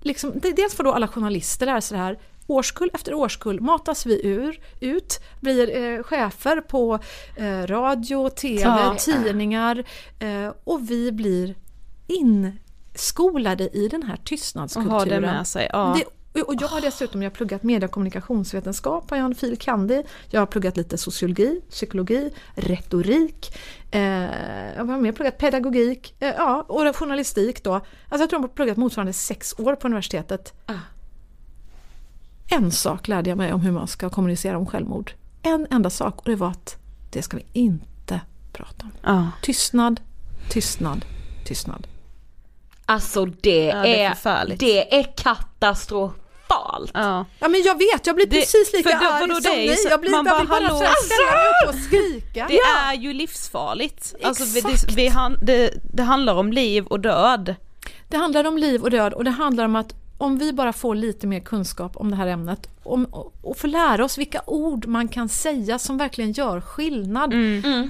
[0.00, 4.26] liksom, dels får då alla journalister lära sig det här Årskull efter årskull matas vi
[4.26, 6.98] ur, ut, blir eh, chefer på
[7.36, 8.96] eh, radio, tv, Ja.
[8.98, 9.84] tidningar
[10.18, 11.54] eh, och vi blir
[13.00, 14.98] inskolade i den här och tystnadskulturen.
[14.98, 15.68] ha det med sig.
[15.72, 15.96] Ja.
[15.98, 19.56] Det, och jag har dessutom jag har pluggat media och kommunikationsvetenskap, har jag en fil.
[19.58, 20.02] kandi.
[20.30, 23.56] Jag har pluggat lite sociologi, psykologi, retorik.
[23.90, 24.00] Eh,
[24.76, 27.74] jag har mer pluggat pedagogik eh, ja, och journalistik då.
[27.74, 30.54] Alltså jag tror jag har pluggat motsvarande sex år på universitetet.
[32.52, 35.12] En sak lärde jag mig om hur man ska kommunicera om självmord.
[35.42, 36.76] En enda sak och det var att
[37.10, 38.20] det ska vi inte
[38.52, 38.92] prata om.
[39.02, 39.30] Ja.
[39.42, 40.00] Tystnad,
[40.50, 41.04] tystnad,
[41.44, 41.86] tystnad.
[42.90, 46.90] Alltså det, Ja, det är det är katastrofalt.
[46.94, 47.24] Ja.
[47.38, 49.76] Ja men jag vet, jag blir Det- precis lika för då- arg vadå, som ni.
[49.76, 52.46] så- Jag, blir, man jag bara, bara hallå, så här ställa mig upp och skrika.
[52.48, 54.14] Det är ju livsfarligt.
[54.22, 54.88] Alltså, vi- Exakt.
[54.88, 57.54] det, vi, han, det, det handlar om liv och död.
[58.08, 60.94] Det handlar om liv och död och det handlar om att om vi bara får
[60.94, 63.04] lite mer kunskap om det här ämnet om,
[63.42, 67.34] och, får lära oss vilka ord man kan säga som verkligen gör skillnad.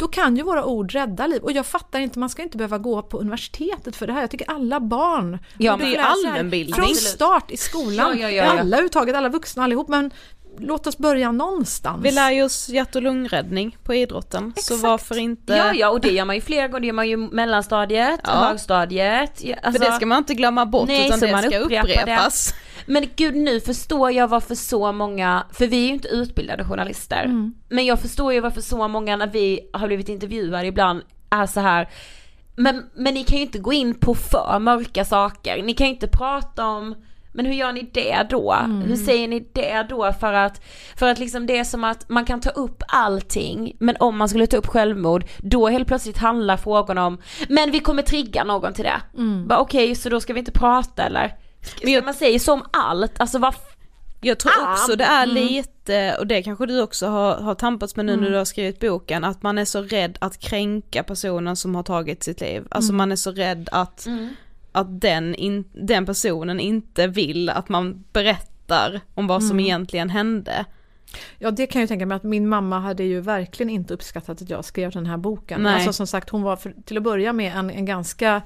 [0.00, 1.42] Då kan ju våra ord rädda liv.
[1.42, 4.20] Och jag fattar inte, man ska inte behöva gå på universitetet för det här.
[4.20, 6.74] Jag tycker alla barn Ja, men det är allmänbildning.
[6.74, 7.96] Från start i skolan.
[7.96, 8.50] Ja, ja, ja, ja.
[8.50, 9.88] Alla överhuvudtaget, alla vuxna allihop.
[9.88, 10.10] Men
[10.58, 12.04] låt oss börja någonstans.
[12.04, 14.52] Vi lär ju oss hjärt och lungräddning på idrotten.
[14.56, 14.82] Så Exakt.
[14.82, 15.52] varför inte?
[15.52, 16.80] Ja, ja, och det gör man ju flera gånger.
[16.80, 18.30] Det gör man ju mellanstadiet, Ja.
[18.30, 19.44] högstadiet.
[19.44, 21.58] Ja, För Alltså, det ska man inte glömma bort Nej, utan så det man ska
[21.58, 21.94] upprepar det.
[21.94, 22.54] upprepas.
[22.86, 27.24] Men gud, nu förstår jag varför så många, för vi är ju inte utbildade journalister,
[27.24, 27.54] Mm.
[27.68, 31.60] men jag förstår ju varför så många när vi har blivit intervjuade ibland är så
[31.60, 31.88] här.
[32.56, 35.92] Men, men ni kan ju inte gå in på för mörka saker, ni kan ju
[35.92, 36.94] inte prata om
[37.32, 38.52] men hur gör ni det då?
[38.52, 38.80] Mm.
[38.82, 40.12] Hur säger ni det då?
[40.20, 40.60] För att,
[40.96, 44.28] för att liksom det är som att man kan ta upp allting, men om man
[44.28, 47.18] skulle ta upp självmord, då helt plötsligt handlar frågan om,
[47.48, 49.00] men vi kommer trigga någon till det.
[49.18, 49.46] Mm.
[49.50, 51.34] Okej, så då ska vi inte prata eller?
[51.82, 53.54] Men jag- man säger så om allt, alltså vad
[54.22, 55.34] Jag tror Ah, också det är mm.
[55.34, 58.80] lite, och det kanske du också har, har tampats med nu när du har skrivit
[58.80, 62.66] boken, att man är så rädd att kränka personen som har tagit sitt liv.
[62.70, 64.06] Alltså man är så rädd att,
[64.72, 70.64] att den, in, den personen inte vill att man berättar om vad som egentligen hände.
[71.38, 74.50] Ja det kan jag tänka mig att min mamma hade ju verkligen inte uppskattat att
[74.50, 75.62] jag skrev den här boken.
[75.62, 75.74] Nej.
[75.74, 78.42] Alltså som sagt hon var för, till att börja med en, en ganska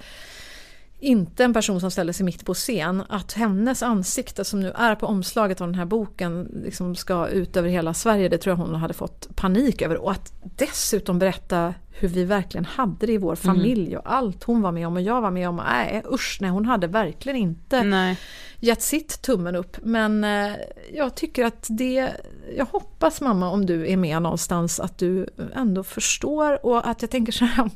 [1.01, 4.95] inte en person som ställde sig mitt på scen, att hennes ansikte som nu är
[4.95, 8.65] på omslaget av den här boken liksom ska ut över hela Sverige, det tror jag
[8.65, 9.97] hon hade fått panik över.
[9.97, 14.63] Och att dessutom berätta hur vi verkligen hade det i vår familj och allt hon
[14.63, 15.57] var med om och jag var med om.
[15.57, 18.19] Nej usch nej, hon hade verkligen inte Nej.
[18.61, 19.77] gett sitt tummen upp.
[19.83, 20.53] Men eh,
[20.95, 22.11] jag tycker att det,
[22.57, 27.11] jag hoppas mamma om du är med någonstans att du ändå förstår och att jag
[27.11, 27.71] tänker så här, om,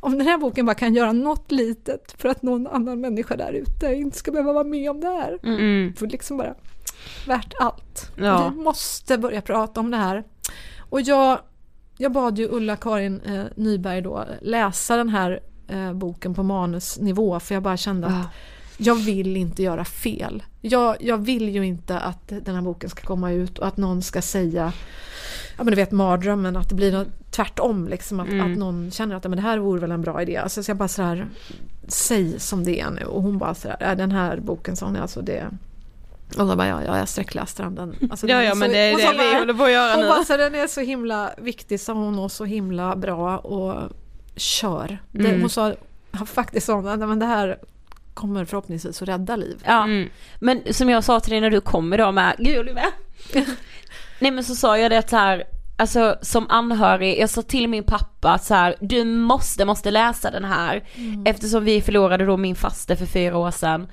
[0.00, 3.52] om den här boken bara kan göra något litet för att någon annan människa där
[3.52, 5.38] ute inte ska behöva vara med om det här.
[5.42, 5.94] Mm.
[5.94, 6.54] För liksom bara
[7.26, 8.12] värt allt.
[8.16, 8.52] Ja.
[8.56, 10.24] Vi måste börja prata om det här.
[10.90, 11.38] Och jag,
[11.98, 17.54] jag bad ju Ulla-Karin eh, Nyberg då läsa den här eh, boken på manusnivå för
[17.54, 18.26] jag bara kände att
[18.78, 20.42] jag vill inte göra fel.
[20.60, 24.02] Jag, jag vill ju inte att den här boken ska komma ut och att någon
[24.02, 24.72] ska säga
[25.58, 28.52] Ja men du vet mardrömmen att det blir något tvärtom liksom att, Mm.
[28.52, 30.36] att någon känner att ja, men det här vore väl en bra idé.
[30.36, 31.26] Alltså så jag bara sådär
[31.88, 34.96] Säg som det är nu och hon bara sådär, ja, den här boken sa hon
[34.96, 35.46] alltså det
[36.38, 37.74] och då bara ja, ja jag sträckläste den.
[37.74, 39.70] den alltså, Ja, ja, så- men det är det så vi bara- håller på att
[39.72, 40.08] göra hon nu.
[40.08, 43.92] bara, så den är så himla viktig sa hon och så himla bra och
[44.36, 44.98] kör.
[45.12, 45.40] Det, Mm.
[45.40, 45.74] Hon sa
[46.26, 47.58] faktiskt sa hon, "Nej, men det här
[48.14, 49.62] kommer förhoppningsvis att rädda liv.
[49.64, 50.08] Ja, Mm.
[50.40, 52.90] men som jag sa till dig när du kom idag med, gud är du med?
[54.20, 55.44] Nej men så sa jag det att så här,
[55.78, 60.30] alltså som anhörig, jag sa till min pappa att så här, du måste, måste läsa
[60.30, 60.84] den här.
[61.24, 63.86] Eftersom vi förlorade då min faste för fyra år sedan.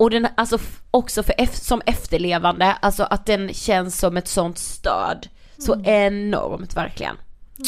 [0.00, 0.58] Och den, alltså
[0.90, 1.34] också för,
[1.64, 5.28] som efterlevande, alltså att den känns som ett sånt stöd.
[5.58, 7.16] Så enormt verkligen.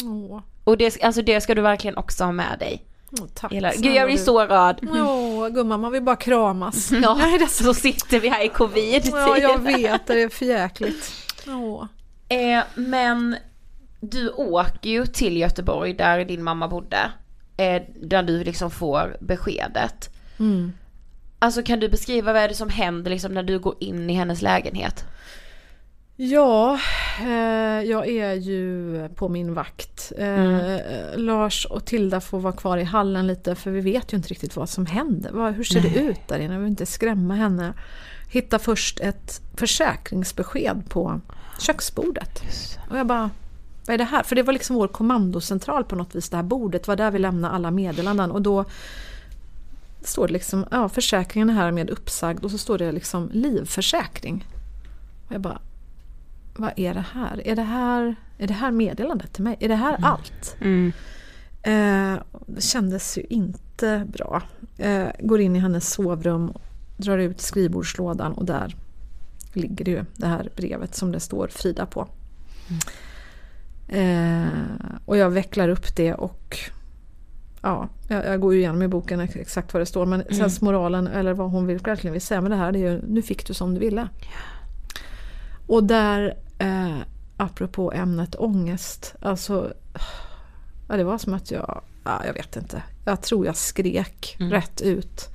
[0.03, 2.83] Åh, Och det, alltså det ska du verkligen också ha med dig.
[3.11, 4.23] åh, tack Hela, gud jag blir du.
[4.23, 4.79] så rörd.
[4.83, 6.91] Åh gumman, man vill bara kramas.
[7.03, 7.73] Ja, så...
[7.73, 11.11] sitter vi här i covid Ja, jag vet, det är för jäkligt.
[11.47, 11.85] Åh.
[12.29, 13.35] Eh, men
[13.99, 17.11] du åker ju till Göteborg där din mamma bodde.
[17.57, 20.09] Eh, där du liksom får beskedet.
[20.39, 20.73] Mm.
[21.43, 24.13] Alltså kan du beskriva vad är det som händer liksom när du går in i
[24.13, 25.05] hennes lägenhet?
[26.15, 26.79] Ja,
[27.21, 30.11] eh, jag är ju på min vakt.
[30.17, 30.77] Eh,
[31.15, 34.55] Lars och Tilda får vara kvar i hallen lite för vi vet ju inte riktigt
[34.55, 35.31] vad som händer.
[35.31, 36.53] Vad, hur ser det ut där inne?
[36.53, 37.73] Jag vill inte skrämma henne.
[38.29, 41.21] Hitta först ett försäkringsbesked på
[41.59, 42.43] köksbordet.
[42.89, 43.29] Och jag bara,
[43.85, 44.23] vad är det här?
[44.23, 46.87] För det var liksom vår kommandocentral på något vis, det här bordet.
[46.87, 48.31] var där vi lämnade alla meddelanden.
[48.31, 48.65] Och då
[50.07, 54.47] står det liksom, ja försäkringen är här med uppsagd och så står det liksom livförsäkring.
[55.27, 55.61] Och jag bara,
[56.55, 57.47] vad är det här?
[57.47, 59.57] Är det här, är det här meddelandet till mig?
[59.59, 60.55] Är det här allt?
[61.63, 62.15] Eh,
[62.47, 64.41] det kändes ju inte bra.
[64.77, 66.53] Eh, går in i hennes sovrum,
[66.97, 68.75] drar ut skrivbordslådan och där
[69.53, 72.07] ligger det ju det här brevet som det står Frida på.
[73.87, 74.47] Eh,
[75.05, 76.59] och jag vecklar upp det och
[77.63, 80.49] ja, jag, jag går ju igenom i boken ex- exakt vad det står men sen
[80.61, 83.21] moralen eller vad hon vill, verkligen vill säga med det här det är ju nu
[83.21, 84.07] fick du som du ville.
[85.67, 86.97] Och där, eh,
[87.37, 89.73] apropå ämnet ångest, alltså
[90.89, 94.81] ja, det var som att jag, ja, jag vet inte, jag tror jag skrek rätt
[94.81, 95.29] ut.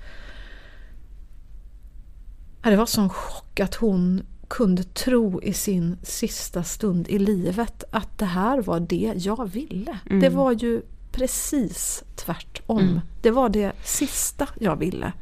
[2.62, 7.84] Ja, det var sån chock att hon kunde tro i sin sista stund i livet
[7.90, 9.98] att det här var det jag ville.
[10.20, 10.82] Det var ju
[11.18, 12.78] precis tvärtom.
[13.22, 15.12] Det var det sista jag ville.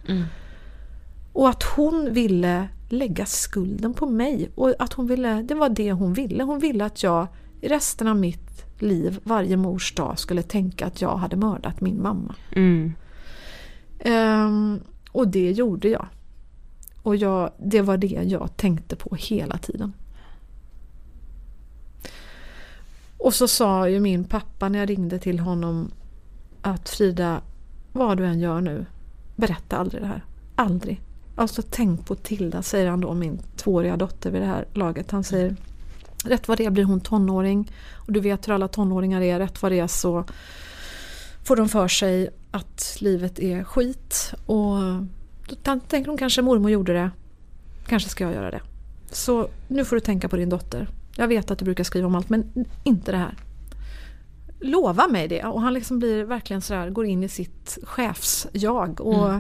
[1.33, 4.51] Och att hon ville lägga skulden på mig.
[4.55, 6.45] Och att hon ville, det var det hon ville.
[6.45, 7.27] Hon ville att jag
[7.61, 12.03] i resten av mitt liv, varje mors dag, skulle tänka att jag hade mördat min
[12.03, 12.35] mamma.
[13.99, 14.81] Ehm,
[15.13, 16.07] och det gjorde jag.
[17.03, 19.93] Och jag, det var det jag tänkte på hela tiden.
[23.19, 25.91] Och så sa ju min pappa när jag ringde till honom
[26.63, 27.41] att Frida,
[27.93, 28.87] vad du än gör nu,
[29.37, 30.25] berätta aldrig det här.
[30.55, 31.01] Aldrig.
[31.37, 35.11] Alltså tänk på Tilda, säger han då, min tvååriga dotter vid det här laget.
[35.11, 35.57] Han säger,
[36.25, 37.73] rätt vad det är blir hon tonåring.
[37.95, 40.25] Och du vet hur alla tonåringar är, rätt vad det är så
[41.45, 44.35] får de för sig att livet är skit.
[44.47, 44.77] Och
[45.49, 47.11] då tänker hon kanske mormor gjorde det,
[47.87, 48.61] kanske ska jag göra det.
[49.11, 50.89] Så nu får du tänka på din dotter.
[51.17, 53.35] Jag vet att du brukar skriva om allt men inte det här.
[54.61, 55.45] Lova mig det.
[55.45, 59.01] Och han liksom blir verkligen sådär, går in i sitt chefsjag.
[59.01, 59.33] Och,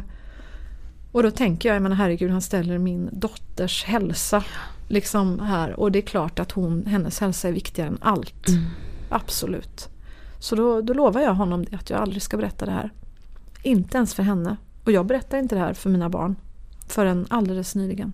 [1.13, 4.45] och då tänker jag, jag menar herregud han ställer min dotters hälsa
[4.89, 5.81] liksom här.
[5.81, 8.47] Och det är klart att hon, hennes hälsa är viktigare än allt.
[9.09, 9.89] Absolut.
[10.39, 12.91] Så då, då lovar jag honom det, att jag aldrig ska berätta det här.
[13.63, 14.57] Inte ens för henne.
[14.85, 16.37] Och jag berättar inte det här för mina barn.
[16.89, 18.13] Förrän alldeles nyligen.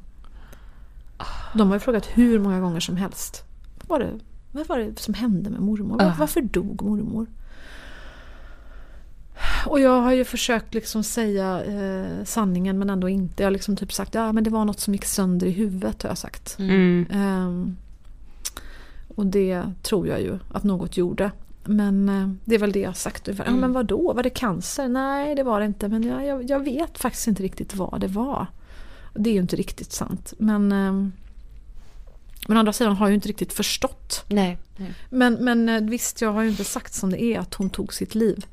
[1.55, 3.45] De har ju frågat hur många gånger som helst.
[3.87, 4.19] Vad var det,
[4.53, 5.99] vad var det som hände med mormor?
[5.99, 7.27] Var, varför dog mormor?
[9.67, 13.43] Och jag har ju försökt liksom säga eh, sanningen men ändå inte.
[13.43, 16.03] Jag har liksom typ sagt ja men det var något som gick sönder i huvudet
[16.03, 16.57] har jag sagt.
[17.11, 17.77] Ehm,
[19.15, 21.31] och det tror jag ju att något gjorde.
[21.65, 23.45] men eh, det är väl det jag har sagt ungefär.
[23.45, 23.61] Ja Mm.
[23.61, 24.89] men vadå, var det cancer?
[24.89, 28.07] Nej det var det inte men jag, jag, jag vet faktiskt inte riktigt vad det
[28.09, 28.47] var.
[29.15, 30.33] Det är ju inte riktigt sant.
[30.39, 31.09] Men, eh,
[32.49, 34.25] men å andra sidan har jag ju inte riktigt förstått.
[34.29, 34.59] Nej.
[35.11, 37.95] Men, men eh, visst, jag har ju inte sagt som det är att hon tog
[37.95, 38.47] sitt liv.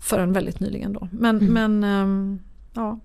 [0.00, 1.08] Förrän väldigt nyligen då.
[1.12, 2.40] Men, men ehm,
[2.74, 3.00] ja.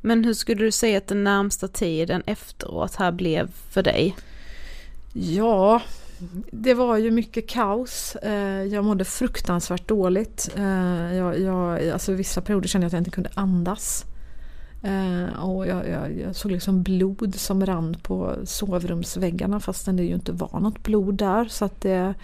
[0.00, 4.16] Men hur skulle du säga att den närmsta tiden efteråt här blev för dig?
[5.12, 5.82] Ja,
[6.52, 8.16] det var ju mycket kaos.
[8.16, 10.50] Eh, Jag mådde fruktansvärt dåligt.
[10.56, 14.04] Eh, Jag, jag, alltså vissa perioder kände jag att jag inte kunde andas.
[14.86, 20.14] Eh, Och jag, jag, jag såg liksom blod som rann på sovrumsväggarna fastän det ju
[20.14, 21.44] inte var något blod där.
[21.44, 22.14] Så att det,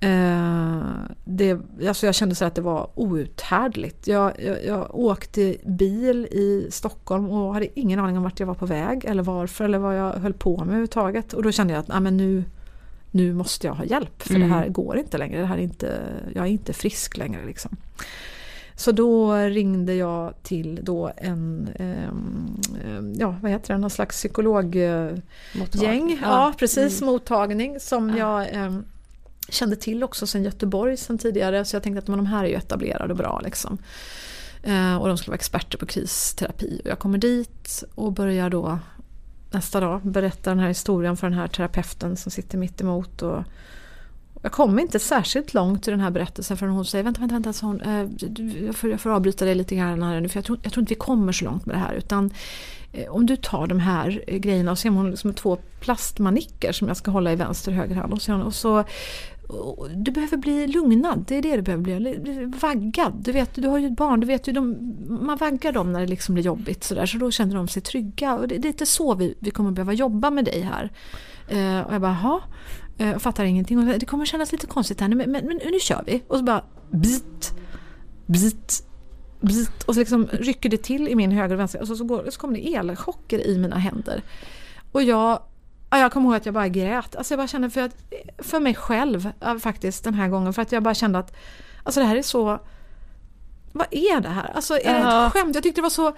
[0.00, 0.82] eh,
[1.24, 1.58] det,
[1.88, 4.06] alltså jag kände så att det var outhärdligt.
[4.06, 8.54] Jag, jag, jag åkte bil i Stockholm och hade ingen aning om vart jag var
[8.54, 11.32] på väg eller varför eller vad jag höll på med överhuvudtaget.
[11.32, 12.44] Och då kände jag att ah, men nu,
[13.10, 15.40] nu måste jag ha hjälp för det här går inte längre.
[15.40, 15.98] Det här är inte,
[16.34, 17.46] jag är inte frisk längre.
[17.46, 17.76] Liksom.
[18.76, 25.22] Så då ringde jag till då en, ehm, ja vad heter det, någon slags psykologgäng.
[25.54, 26.18] Mottagning.
[26.22, 28.84] Ja, precis, mottagning som jag ehm,
[29.48, 31.64] kände till också sen Göteborg sen tidigare.
[31.64, 33.78] Så jag tänkte att men de här är ju etablerade och bra liksom.
[34.62, 36.80] Eh, och de skulle vara experter på kristerapi.
[36.84, 38.78] Och jag kommer dit och börjar då
[39.50, 43.22] nästa dag berätta den här historien för den här terapeuten som sitter mitt emot.
[43.22, 43.44] Och
[44.44, 47.52] jag kommer inte särskilt långt i den här berättelsen förrän hon säger vänta, vänta, vänta,
[47.52, 48.06] så hon, eh,
[48.66, 50.82] jag, får, jag får avbryta dig lite grann här nu för jag tror, jag tror
[50.82, 52.30] inte vi kommer så långt med det här utan
[52.92, 56.72] eh, om du tar de här eh, grejerna och ser ser hon liksom två plastmanicker
[56.72, 58.84] som jag ska hålla i vänster och höger hand och så, och så
[59.94, 62.50] du behöver bli lugnad, det är det du behöver bli.
[62.60, 63.12] vaggad.
[63.24, 66.00] Du vet, du har ju ett barn, du vet ju, de, man vaggar dem när
[66.00, 68.34] det liksom blir jobbigt sådär, så då känner de sig trygga.
[68.34, 70.90] Och det, det är lite så vi, vi kommer behöva jobba med dig här.
[71.48, 72.40] Eh, och jag bara, jaha,
[72.96, 73.78] jag fattar ingenting.
[73.78, 76.22] Och det kommer kännas lite konstigt här nu, men, men, men nu kör vi.
[76.28, 77.54] Och så bara, bit,
[78.26, 78.86] bit,
[79.40, 79.82] bit.
[79.82, 81.80] Och så liksom rycker det till i min höger och vänster.
[81.80, 84.22] Och så, så, går, så kommer det elchocker i mina händer.
[84.92, 85.42] Och jag
[85.90, 87.16] Ja, jag kommer ihåg att jag bara grät.
[87.16, 87.96] Alltså jag bara kände för, att,
[88.38, 89.30] för mig själv
[89.60, 90.52] faktiskt den här gången.
[90.52, 91.36] För att jag bara kände att
[91.82, 92.58] alltså det här är så...
[93.72, 94.52] Vad är det här?
[94.54, 95.26] Alltså är det Ja.
[95.26, 95.54] ett skämt?
[95.54, 96.16] Jag tyckte det var så...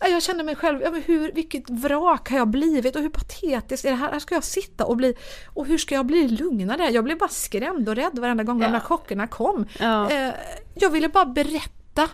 [0.00, 3.08] ja, Jag kände mig själv, ja, men hur, vilket vrak har jag blivit och hur
[3.08, 4.12] patetiskt är det här?
[4.12, 5.14] Här ska jag sitta och bli...
[5.46, 6.90] Och hur ska jag bli lugnare?
[6.90, 9.66] Jag blev bara skrämd och rädd varenda gång de där chockerna kom.
[9.78, 10.10] Ja.
[10.10, 10.34] Eh,
[10.74, 12.08] jag ville bara berätta.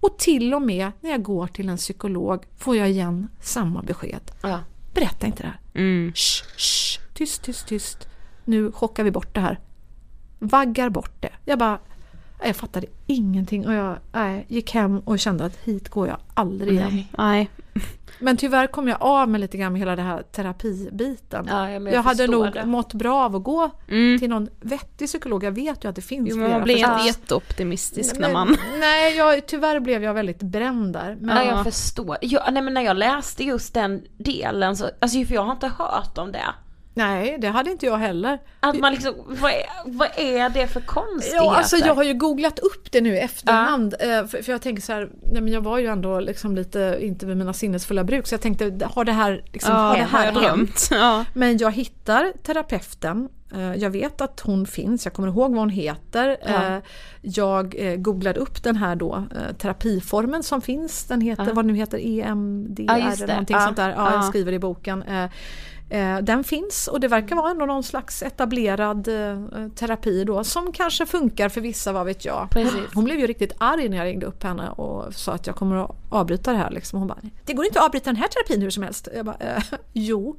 [0.00, 4.30] Och till och med när jag går till en psykolog får jag igen samma besked.
[4.42, 4.60] Ja.
[4.94, 5.60] Berätta inte det här.
[5.74, 6.12] Mm.
[6.14, 8.08] Shh, shh, tyst, tyst, tyst.
[8.44, 9.60] Nu chockar vi bort det här.
[10.38, 11.32] Vaggar bort det.
[11.44, 11.78] Jag bara,
[12.46, 16.72] jag fattade ingenting och jag nej, gick hem och kände att hit går jag aldrig
[16.72, 16.88] igen.
[16.92, 17.08] Nej.
[17.18, 17.50] Nej.
[18.20, 21.46] Men tyvärr kom jag av med lite grann med hela det här terapibiten.
[21.48, 22.64] Ja, jag jag hade nog det.
[22.66, 24.18] mått bra av att gå Mm.
[24.18, 25.44] till någon vettig psykolog.
[25.44, 28.56] Jag vet ju att det finns Jo, flera man blir inte jätteoptimistisk när man...
[28.80, 31.16] Nej, jag, tyvärr blev jag väldigt bränd där.
[31.20, 32.16] Men, Ja, jag förstår.
[32.20, 35.68] Jag, nej men när jag läste just den delen så, alltså för jag har inte
[35.78, 36.46] hört om det.
[36.98, 38.38] Nej, det hade inte jag heller.
[38.60, 41.44] Att man liksom, vad är, vad är det för konstigheter?
[41.44, 43.94] Ja, alltså jag har ju googlat upp det nu i efterhand.
[44.00, 47.26] eh, För, jag tänker så här, nej men jag var ju ändå liksom lite, inte
[47.26, 50.18] vid mina sinnesfulla bruk, så jag tänkte, har det här, liksom, Ja, har det har
[50.18, 50.38] här hänt?
[50.38, 50.88] drömt.
[50.90, 51.24] Ja.
[51.34, 55.70] Men jag hittar terapeuten, eh, jag vet att hon finns, jag kommer ihåg vad hon
[55.70, 56.36] heter.
[56.46, 56.78] Eh,
[57.22, 59.24] Jag googlade upp den här då
[59.58, 61.52] terapiformen som finns, den heter, Ja.
[61.54, 63.64] vad nu heter, EMDR Ja, eller någonting Ja.
[63.64, 63.88] sånt där.
[63.90, 64.22] Ja, jag Ja.
[64.22, 65.04] skriver i boken.
[65.90, 70.72] Eh, Den finns och det verkar vara ändå någon slags etablerad eh, terapi då som
[70.72, 72.48] kanske funkar för vissa, vad vet jag.
[72.50, 72.80] Precis.
[72.94, 75.76] Hon blev ju riktigt arg när jag ringde upp henne och sa att jag kommer
[75.84, 76.70] att avbryta det här.
[76.70, 76.98] Liksom.
[76.98, 79.08] Hon bara, det går inte att avbryta den här terapin hur som helst.
[79.16, 79.62] Jag bara, eh,
[79.92, 80.36] jo,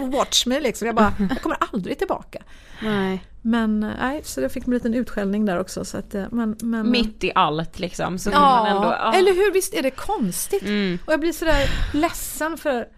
[0.12, 0.86] watch me liksom.
[0.86, 2.42] Jag bara, jag kommer aldrig tillbaka.
[2.82, 3.24] Nej.
[3.42, 5.84] Men eh, nej, så jag fick en liten utskällning där också.
[5.84, 8.18] Så att, men, men, Mitt i allt liksom.
[8.18, 9.12] Så Ja, man ändå, ja.
[9.14, 9.52] eller hur?
[9.52, 10.62] Visst är det konstigt?
[10.62, 10.98] Mm.
[11.06, 12.88] Och jag blir sådär ledsen för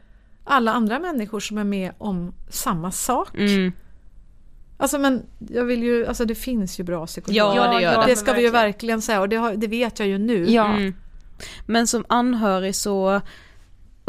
[0.50, 3.34] alla andra människor som är med om samma sak.
[3.34, 3.72] Mm.
[4.76, 7.56] Alltså men jag vill ju, alltså det finns ju bra psykologer.
[7.56, 8.06] Ja, det gör det.
[8.06, 8.66] det ska vi ju verkligen.
[8.66, 10.50] verkligen säga och det, har, det vet jag ju nu.
[10.50, 10.66] Ja.
[10.66, 10.94] Mm.
[11.66, 13.20] Men som anhörig så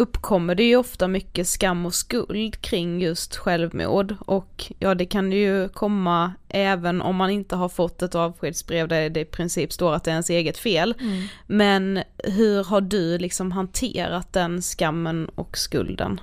[0.01, 5.31] uppkommer det ju ofta mycket skam och skuld kring just självmord och ja det kan
[5.31, 9.93] ju komma även om man inte har fått ett avskedsbrev där det i princip står
[9.93, 10.95] att det är ens eget fel.
[10.99, 11.23] Mm.
[11.47, 16.19] Men hur har du liksom hanterat den skammen och skulden?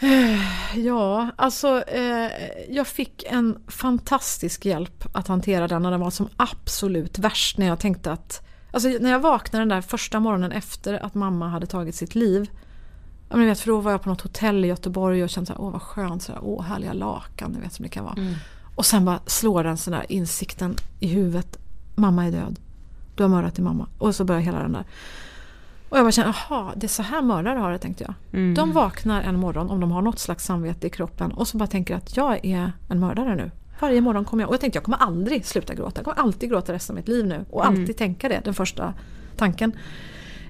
[0.74, 2.30] Ja, alltså eh,
[2.68, 7.66] jag fick en fantastisk hjälp att hantera den när den var som absolut värst när
[7.66, 8.42] jag tänkte att
[8.72, 12.50] Alltså när jag vaknade den där första morgonen efter att mamma hade tagit sitt liv
[13.32, 15.52] Ja, men vet, för då var jag på något hotell i Göteborg och kände så
[15.52, 18.14] här, åh vad skönt, så här, åh härliga lakan, ni vet som det kan vara.
[18.74, 21.58] Och sen bara slår den sån där insikten i huvudet.
[21.94, 22.58] Mamma är död.
[23.14, 23.86] Du har mördat din mamma.
[23.98, 24.84] Och så börjar hela den där.
[25.88, 28.14] Och jag bara känner, jaha, det är så här mördare har det tänkte jag.
[28.40, 28.54] Mm.
[28.54, 31.66] De vaknar en morgon, om de har något slags samvete i kroppen, och så bara
[31.66, 33.50] tänker att jag är en mördare nu.
[33.82, 35.92] Varje morgon kommer jag, och jag tänkte jag kommer aldrig sluta gråta.
[35.96, 37.44] Jag kommer alltid gråta resten av mitt liv nu.
[37.50, 38.94] Och alltid tänka det, den första
[39.36, 39.72] tanken.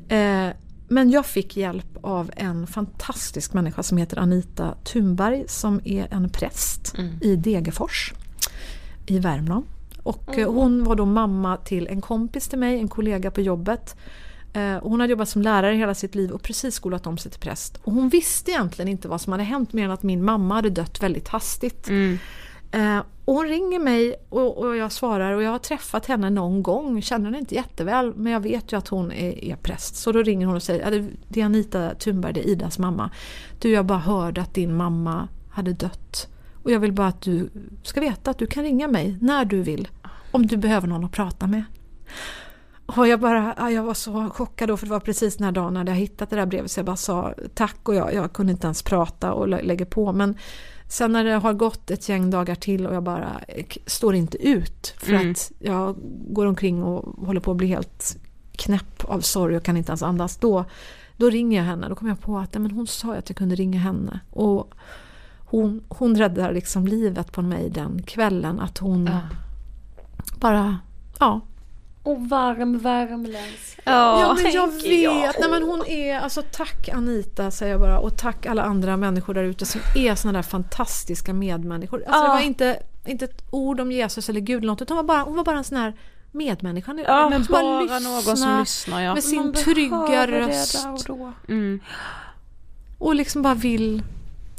[0.08, 0.48] Eh,
[0.88, 6.30] men jag fick hjälp av en fantastisk människa som heter Anita Thunberg som är en
[6.30, 8.12] präst i Degerfors
[9.06, 9.64] i Värmland.
[10.02, 13.96] Och eh, hon var då mamma till en kompis till mig, en kollega på jobbet.
[14.52, 17.30] Eh, och hon hade jobbat som lärare hela sitt liv och precis skolat om sig
[17.30, 17.76] till präst.
[17.76, 20.70] Och hon visste egentligen inte vad som hade hänt mer än att min mamma hade
[20.70, 21.90] dött väldigt hastigt.
[21.90, 22.18] Eh,
[22.72, 26.62] Eh, och hon ringer mig och, och jag svarar och jag har träffat henne någon
[26.62, 29.96] gång, känner henne inte jätteväl men jag vet ju att hon är, är präst.
[29.96, 33.10] Så då ringer hon och säger, det- är Anita Thunberg, det är Idas mamma.
[33.60, 36.28] Du jag bara hörde att din mamma hade dött.
[36.62, 37.50] Och jag vill bara att du
[37.82, 39.88] ska veta att du kan ringa mig när du vill.
[40.30, 41.64] Om du behöver någon att prata med.
[42.86, 45.74] Och jag, bara, jag var så chockad då för det var precis den här dagen
[45.74, 48.52] när jag hittat det där brevet så jag bara sa tack och jag, jag kunde
[48.52, 50.12] inte ens prata och lä- lägger på.
[50.12, 50.34] Men
[50.92, 54.48] sen när det har gått ett gäng dagar till och jag bara eh, står inte
[54.48, 55.30] ut för Mm.
[55.30, 55.96] att jag
[56.28, 58.16] går omkring och håller på att bli helt
[58.52, 60.36] knäpp av sorg och kan inte ens andas.
[60.36, 60.64] Då,
[61.16, 61.88] då ringer jag henne.
[61.88, 64.20] Då kom jag på att men hon sa att jag kunde ringa henne.
[64.30, 64.74] Och
[65.38, 68.60] hon, hon räddar liksom livet på mig den kvällen.
[68.60, 69.10] Att hon
[70.40, 70.78] bara,
[71.20, 71.40] ja,
[72.02, 73.78] Och varm värmländsk.
[73.84, 75.02] Ja, men jag vet.
[75.02, 75.34] jag.
[75.40, 79.34] Nej, men hon är, alltså tack Anita säger jag bara och tack alla andra människor
[79.34, 82.04] där ute som är såna där fantastiska medmänniskor.
[82.06, 82.34] Alltså det Ja.
[82.34, 85.24] var inte, inte ett ord om Jesus eller Gud eller något utan hon var bara,
[85.24, 85.94] hon var bara en sån här
[86.32, 86.94] medmänniska.
[87.06, 89.14] Ja, men Bara någon som lyssnar ja.
[89.14, 91.28] med sin trygga det röst och.
[91.48, 91.80] Mm.
[92.98, 94.02] och liksom bara vill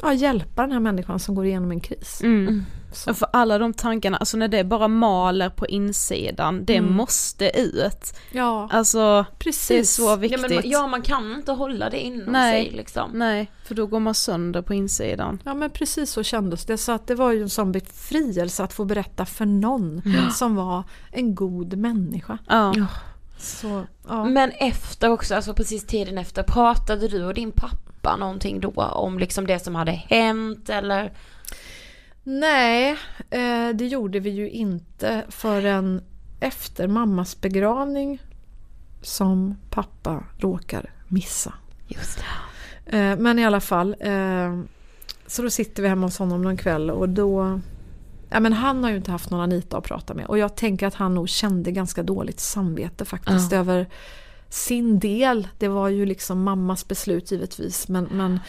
[0.01, 2.21] ja, hjälpa den här människan som går igenom en kris.
[2.23, 2.65] Mm.
[3.07, 6.93] Och för alla de tankarna, alltså när det bara maler på insidan, det Mm.
[6.93, 8.13] måste ut.
[8.31, 9.67] Ja, Alltså precis.
[9.67, 10.41] det är så Ja, viktigt.
[10.41, 12.65] men, man- ja man kan inte hålla det inom Nej.
[12.65, 13.11] sig liksom.
[13.13, 15.41] Nej, för då går man sönder på insidan.
[15.45, 16.77] Ja men precis så kändes det.
[16.77, 20.01] Så att det var ju en sån befrielse att få berätta för någon
[20.33, 22.37] som var en god människa.
[22.47, 22.73] Ja.
[23.39, 24.25] Så, ja.
[24.25, 29.19] Men efter också, alltså precis tiden efter, pratade du och din pappa någonting då om
[29.19, 31.11] liksom det som hade hänt eller?
[32.23, 32.91] Nej,
[33.29, 36.01] eh, det gjorde vi ju inte förrän
[36.39, 38.21] efter mammas begravning
[39.01, 41.53] som pappa råkar missa.
[41.87, 42.19] Just
[42.85, 42.97] det.
[42.97, 44.59] Eh, men i alla fall, eh,
[45.27, 47.59] så då sitter vi hemma hos honom någon kväll och då
[48.29, 50.87] Ja, men han har ju inte haft någon Anita att prata med och jag tänker
[50.87, 53.57] att han nog kände ganska dåligt samvete faktiskt Ja.
[53.57, 53.87] över
[54.53, 55.47] sin del.
[55.57, 58.39] Det var ju liksom mammas beslut givetvis men, men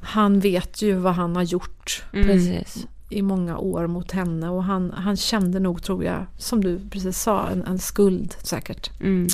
[0.00, 2.26] han vet ju vad han har gjort Mm.
[2.26, 2.86] Precis.
[3.10, 7.18] i många år mot henne och han, han kände nog tror jag, som du precis
[7.18, 9.00] sa, en, en skuld säkert.
[9.00, 9.28] Mm.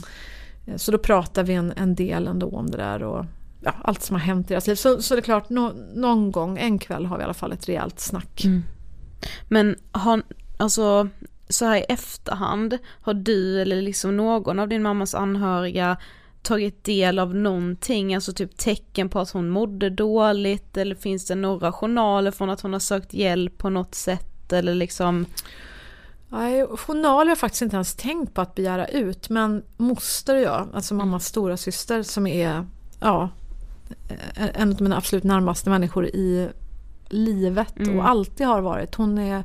[0.76, 3.24] Så då pratar vi en, en del ändå om det där och
[3.60, 4.74] ja, allt som har hänt i deras liv.
[4.74, 7.52] Så, så det är klart, nå, någon gång, en kväll har vi i alla fall
[7.52, 8.44] ett rejält snack.
[8.44, 8.62] Mm.
[9.48, 10.22] Men har,
[10.56, 11.08] alltså
[11.52, 15.96] så här i efterhand, har du eller liksom någon av din mammas anhöriga
[16.42, 21.34] tagit del av någonting, alltså typ tecken på att hon mådde dåligt eller finns det
[21.34, 25.26] några journaler från att hon har sökt hjälp på något sätt eller liksom
[26.28, 30.42] Nej, journaler har jag faktiskt inte ens tänkt på att begära ut men moster och
[30.42, 32.66] jag, alltså mammas stora syster som är
[33.00, 33.28] ja,
[34.54, 36.48] en av mina absolut närmaste människor i
[37.08, 37.98] livet Mm.
[37.98, 38.94] och alltid har varit.
[38.94, 39.44] Hon är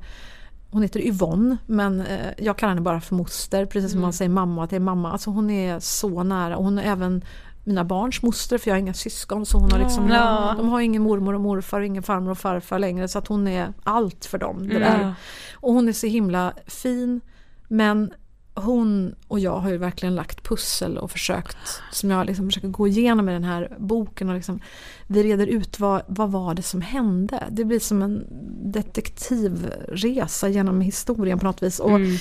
[0.72, 4.30] hon heter Yvonne men eh, jag kallar henne bara för moster precis som man säger
[4.30, 5.12] mamma är mamma.
[5.12, 7.22] Alltså hon är så nära och hon är även
[7.64, 10.54] mina barns moster för jag har inga syskon så hon har liksom, Ja.
[10.58, 13.48] de har ingen mormor och morfar och ingen farmor och farfar längre så att hon
[13.48, 14.68] är allt för dem.
[14.68, 15.14] Det där.
[15.56, 17.22] Och hon är så himla fin.
[17.68, 18.14] Men
[18.54, 21.58] hon och jag har ju verkligen lagt pussel och försökt,
[21.92, 24.60] som jag liksom försöker gå igenom i den här boken och liksom,
[25.08, 27.44] vi reder ut vad, vad var det som hände.
[27.52, 28.28] Det blir som en
[28.72, 31.80] detektivresa genom historien på något vis.
[31.80, 32.18] Och mm,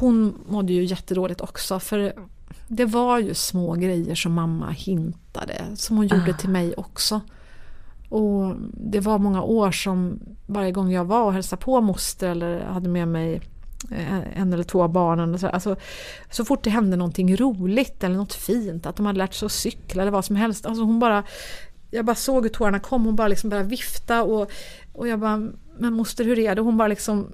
[0.00, 2.12] hon mådde ju jättedåligt också för
[2.68, 7.20] det var ju små grejer som mamma hintade som hon gjorde till mig också.
[8.08, 12.60] Och det var många år som varje gång jag var och hälsade på moster eller
[12.60, 13.40] hade med mig
[13.90, 15.34] eh, en eller två av barnen.
[15.34, 15.76] Och så, alltså,
[16.30, 19.52] så fort det hände någonting roligt eller något fint, att de hade lärt sig att
[19.52, 20.66] cykla eller vad som helst.
[20.66, 21.22] Alltså hon bara,
[21.90, 24.50] jag bara såg hur tårarna kom, hon bara liksom började vifta och,
[24.92, 25.36] och jag bara,
[25.78, 26.60] men moster hur är det?
[26.62, 27.32] Hon bara liksom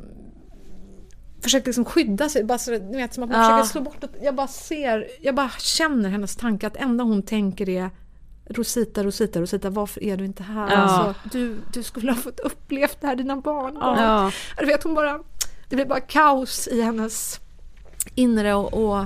[1.40, 3.46] försökte liksom skydda sig, bara så, ni vet, som att man Ja.
[3.48, 4.14] försöker slå bort något.
[4.22, 7.90] Jag bara ser, jag bara känner hennes tanke att enda hon tänker är
[8.50, 10.70] Rosita, Rosita, Rosita, varför är du inte här?
[10.70, 10.76] Ja.
[10.76, 13.74] Alltså, du, du skulle ha fått uppleva det här, dina barn.
[13.80, 14.32] Ja.
[14.58, 15.20] Du vet, hon bara,
[15.68, 17.40] det blev bara kaos i hennes
[18.14, 19.04] inre och, och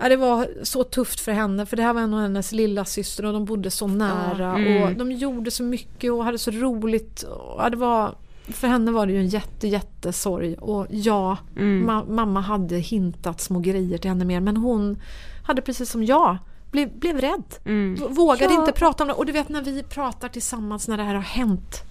[0.00, 2.84] ja, det var så tufft för henne för det här var en av hennes lilla
[2.84, 4.82] syster och de bodde så nära Mm.
[4.82, 7.22] och de gjorde så mycket och hade så roligt.
[7.22, 8.14] Och, ja, det var,
[8.48, 11.90] för henne var det ju en jätte, jättesorg och ja, Mm.
[11.90, 14.98] ma- mamma hade hintat små grejer till henne mer men hon
[15.44, 16.36] hade precis som jag
[16.70, 17.44] blev, blev rädd.
[17.64, 18.14] Mm.
[18.14, 18.60] Vågade Ja.
[18.60, 19.14] inte prata om det.
[19.14, 21.82] Och du vet när vi pratar tillsammans när det här har hänt.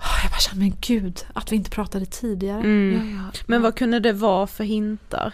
[0.00, 2.60] Ah, Jag bara känner, men gud, att vi inte pratade tidigare.
[2.60, 3.20] Mm.
[3.46, 5.32] Men vad kunde det vara för hintar?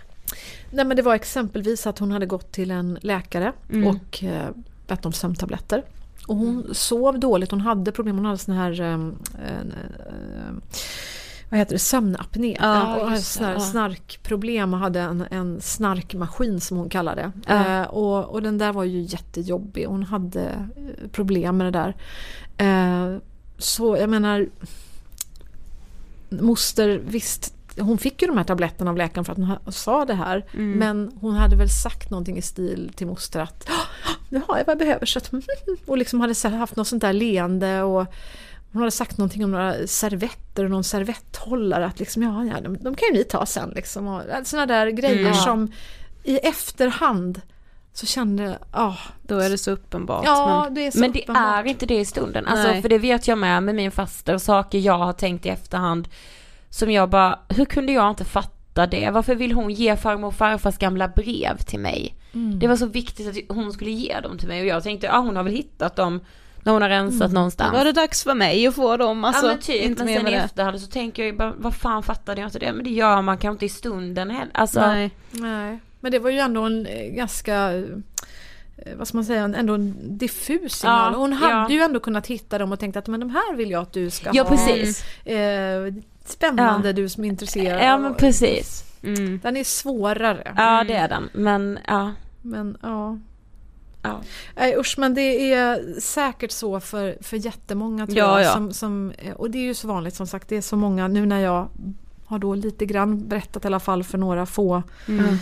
[0.74, 3.88] Nej men det var exempelvis att hon hade gått till en läkare Mm.
[3.88, 4.48] och eh,
[4.86, 5.84] bett om sömntabletter.
[6.26, 9.64] Och hon sov dåligt, hon hade problem, hon hade sån här eh, eh,
[11.50, 12.56] vad heter det, sömnapné.
[12.60, 13.60] Ja, och det, ja.
[13.60, 17.32] snarkproblem och hade en, en snarkmaskin som hon kallade det.
[17.54, 17.82] Ja.
[17.82, 20.68] Eh, och, och den där var ju jättejobbig, hon hade
[21.12, 21.94] problem med det
[22.58, 23.14] där.
[23.58, 24.46] Så jag menar,
[26.28, 30.14] moster visst, hon fick ju de här tabletterna av läkaren för att hon sa det
[30.14, 30.44] här.
[30.54, 30.72] Mm.
[30.78, 34.64] Men hon hade väl sagt någonting i stil till moster att "Ah, nu har jag
[34.64, 35.06] vad jag behöver.
[35.06, 35.30] Så att,
[35.86, 38.06] och liksom hade haft något sånt där leende och
[38.72, 41.86] hon hade sagt någonting om några servetter och någon servetthållare.
[41.86, 43.70] Att liksom, ja, ja de, de kan ju ni ta sen.
[43.74, 44.08] Liksom.
[44.08, 45.34] Och såna där grejer Mm.
[45.34, 45.72] som
[46.24, 47.40] i efterhand
[47.92, 50.24] så kände, ja, Då är det så uppenbart.
[50.24, 50.74] ja men...
[50.74, 51.64] det är Men det uppenbart.
[51.64, 52.46] är inte det i stunden.
[52.46, 52.82] Alltså Nej.
[52.82, 56.08] för det vet jag med med min faster, saker jag har tänkt i efterhand.
[56.74, 59.10] Som jag bara, hur kunde jag inte fatta det?
[59.10, 62.14] Varför vill hon ge farmor och farfars gamla brev till mig?
[62.32, 62.58] Mm.
[62.58, 65.18] Det var så viktigt att hon skulle ge dem till mig och jag tänkte, ja
[65.18, 66.20] hon har väl hittat dem
[66.62, 67.72] när hon har rensat någonstans.
[67.72, 69.24] Då var det dags för mig att få dem.
[69.24, 71.52] Alltså, ja men typ, inte men mer sen i efterhand så tänker jag ju bara,
[71.58, 72.72] vad fan fattade jag inte det?
[72.72, 74.50] Men det gör man kanske inte i stunden heller.
[74.54, 75.10] Alltså, Nej.
[75.30, 77.84] Nej, men det var ju ändå en eh, ganska eh,
[78.96, 81.12] vad ska man säga, en- ändå en diffus signal.
[81.12, 81.70] Ja, Hon hade ja.
[81.70, 84.10] ju ändå kunnat hitta dem och tänkt att men de här vill jag att du
[84.10, 84.50] ska ja ha.
[84.50, 85.04] precis.
[85.26, 85.94] Eh,
[86.24, 87.84] spännande du som är intresserad.
[87.84, 88.84] Ja men precis.
[89.02, 89.40] Mm.
[89.42, 90.52] Den är svårare.
[90.56, 91.28] Ja det är den.
[91.32, 92.12] Men ja.
[92.42, 93.18] Men ja.
[94.02, 94.20] ja.
[94.56, 98.48] Nej usch men det är säkert så för, för jättemånga tror Ja, jag.
[98.48, 98.52] ja.
[98.52, 100.48] Som, som, och det är ju så vanligt som sagt.
[100.48, 101.68] Det är så många nu när jag
[102.26, 104.82] har då lite grann berättat i alla fall för några få.
[105.08, 105.36] Mm.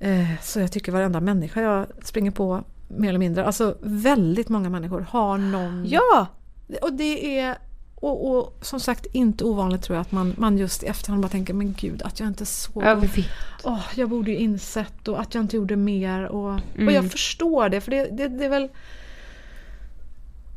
[0.00, 3.44] Eh, så jag tycker varenda människa jag springer på mer eller mindre.
[3.44, 5.84] Alltså väldigt många människor har någon.
[5.88, 6.26] Ja!
[6.82, 7.58] Och det är
[8.06, 11.28] och, och som sagt inte ovanligt tror jag att man, man just i efterhand bara
[11.28, 12.82] tänker men gud att jag inte såg.
[12.84, 13.10] Jag vet.
[13.64, 16.22] Åh, jag borde ju insett och att jag inte gjorde mer.
[16.24, 16.86] Och, Mm.
[16.88, 18.68] och jag förstår det för det, det, det är väl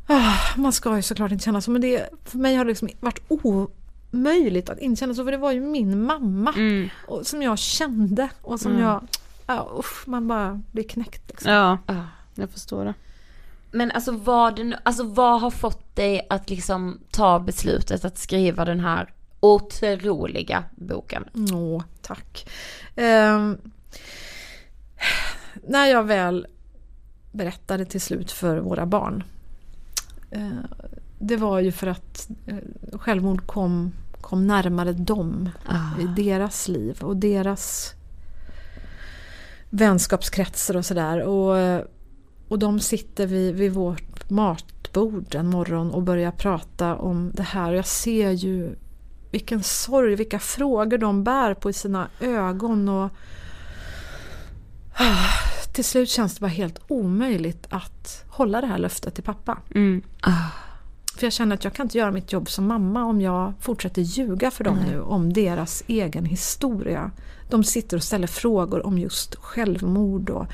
[0.06, 2.88] ah, Man ska ju såklart inte känna så men det, för mig har det liksom
[3.00, 6.88] varit omöjligt att inte känna så för det var ju min mamma Mm.
[7.08, 8.84] och, som jag kände och som Mm.
[8.84, 9.02] jag
[9.46, 11.52] ja, usch, man bara blir knäckt liksom.
[11.52, 11.94] Ja, Ja.
[12.34, 12.94] jag förstår det.
[13.70, 18.64] Men alltså vad, den, alltså vad har fått dig att liksom ta beslutet att skriva
[18.64, 21.24] den här otroliga boken?
[21.52, 22.48] Åh, tack.
[22.96, 23.58] Ehm,
[25.68, 26.46] när jag väl
[27.32, 29.24] berättade till slut för våra barn.
[30.30, 30.48] eh,
[31.18, 32.56] det var ju för att eh,
[32.92, 35.48] självmord kom, kom närmare dem
[36.00, 37.94] i deras liv och deras
[39.70, 41.22] vänskapskretsar och sådär.
[41.22, 41.84] Och, eh,
[42.50, 47.72] och de sitter vid, vid vårt matbord en morgon och börjar prata om det här.
[47.72, 48.74] Jag ser ju
[49.30, 52.88] vilken sorg, vilka frågor de bär på i sina ögon.
[52.88, 53.10] Och
[54.94, 55.28] Ah,
[55.72, 59.58] till slut känns det bara helt omöjligt att hålla det här löftet till pappa.
[59.74, 60.02] Mm.
[61.16, 64.02] För jag känner att jag kan inte göra mitt jobb som mamma om jag fortsätter
[64.02, 67.10] ljuga för dem nu om deras egen historia.
[67.50, 70.46] De sitter och ställer frågor om just självmord och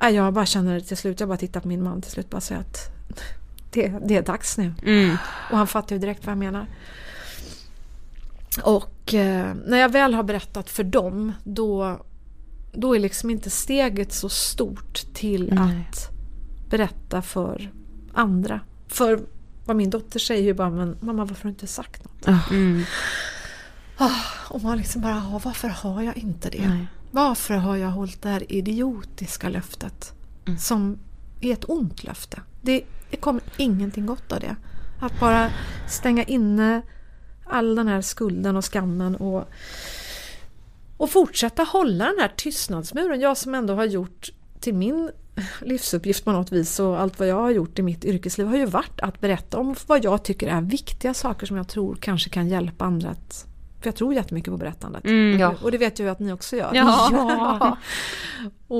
[0.00, 2.60] jag bara känner till slut, jag bara tittar på min man till slut bara säger
[2.60, 2.76] att
[3.70, 4.74] det, det är dags nu.
[4.82, 5.16] Mm.
[5.50, 6.66] Och han fattar ju direkt vad jag menar.
[8.62, 12.00] Och eh, när jag väl har berättat för dem då,
[12.72, 15.88] då är liksom inte steget så stort till Nej.
[15.90, 16.10] att
[16.70, 17.70] berätta för
[18.12, 18.60] andra.
[18.88, 19.20] För
[19.64, 22.50] vad min dotter säger ju bara, men mamma varför har du inte sagt något?
[22.50, 22.82] Mm.
[24.48, 26.68] Och man liksom bara, "Ja, varför har jag inte det?
[26.68, 26.86] Nej.
[27.14, 30.12] Varför har jag hållit det här idiotiska löftet?
[30.44, 30.58] Mm.
[30.58, 30.98] Som
[31.40, 32.40] är ett ont löfte.
[32.62, 34.56] Det, det kommer ingenting gott av det.
[35.00, 35.50] Att bara
[35.88, 36.82] stänga inne
[37.44, 39.48] all den här skulden och skammen och,
[40.96, 43.20] och fortsätta hålla den här tystnadsmuren.
[43.20, 45.10] Jag som ändå har gjort till min
[45.60, 48.66] livsuppgift på något vis och allt vad jag har gjort i mitt yrkesliv har ju
[48.66, 52.48] varit att berätta om vad jag tycker är viktiga saker som jag tror kanske kan
[52.48, 53.51] hjälpa andra att
[53.82, 55.04] För jag tror jättemycket på berättandet.
[55.04, 55.40] Mm.
[55.40, 55.54] Ja.
[55.62, 56.70] Och det vet jag ju att ni också gör.
[56.74, 57.08] Ja.
[57.12, 57.76] Ja.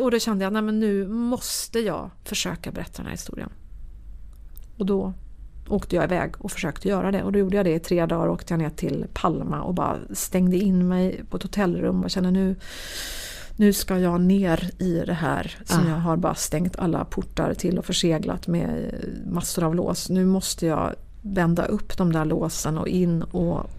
[0.00, 3.50] och, och då kände jag, nej men nu måste jag försöka berätta den här historien.
[4.78, 5.12] Och då
[5.68, 7.22] åkte jag iväg och försökte göra det.
[7.22, 8.28] Och då gjorde jag det i tre dagar.
[8.28, 12.30] Åkte jag ner till Palma och bara stängde in mig på ett hotellrum och kände
[12.30, 12.56] nu
[13.56, 15.88] nu ska jag ner i det här som Ah.
[15.88, 18.94] jag har bara stängt alla portar till och förseglat med
[19.26, 20.08] massor av lås.
[20.08, 23.70] Nu måste jag vända upp de där låsen och in och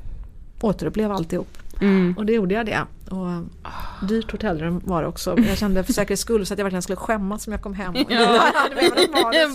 [0.65, 1.57] återuppleva alltihop.
[1.81, 2.13] Mm.
[2.17, 2.79] Och det gjorde jag det.
[3.11, 3.27] Och
[4.07, 5.39] dyrt hotellrum var det också.
[5.39, 7.93] Jag kände för säkerhets skull så att jag verkligen skulle skämmas om jag kom hem.
[8.09, 8.51] Ja.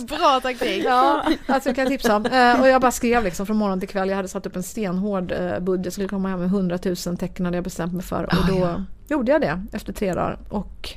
[0.07, 0.83] Bra taktik.
[0.85, 2.25] Ja, alltså jag kan tipsa om.
[2.25, 4.09] Eh, Och jag bara skrev liksom från morgon till kväll.
[4.09, 5.85] Jag hade satt upp en stenhård eh, budget.
[5.85, 8.23] Jag skulle komma hem med 100 000 tecken hade jag bestämt mig för.
[8.23, 10.39] Och då gjorde jag det efter tre dagar.
[10.49, 10.89] Och,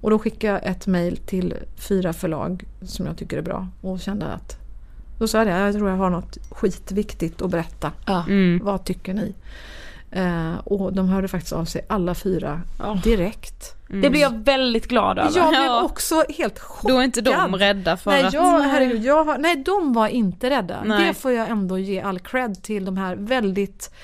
[0.00, 1.54] och då skickade jag ett mail till
[1.88, 3.68] fyra förlag som jag tycker är bra.
[3.80, 4.56] Och kände att
[5.22, 7.92] då sa jag det, jag tror jag har något skitviktigt att berätta.
[8.06, 8.24] Ja.
[8.28, 8.60] Mm.
[8.64, 9.34] Vad tycker ni?
[10.10, 12.60] Eh, och de hörde faktiskt av sig alla fyra
[13.04, 13.74] direkt.
[13.88, 15.38] Det blir jag väldigt glad över.
[15.38, 15.82] Jag blev Ja.
[15.82, 16.90] också helt chockad.
[16.90, 18.32] Då är inte de rädda för Nej, att...
[18.32, 20.82] jag, herregud, jag har, nej, de var inte rädda.
[20.84, 21.06] Nej.
[21.06, 23.94] Det får jag ändå ge all cred till de här väldigt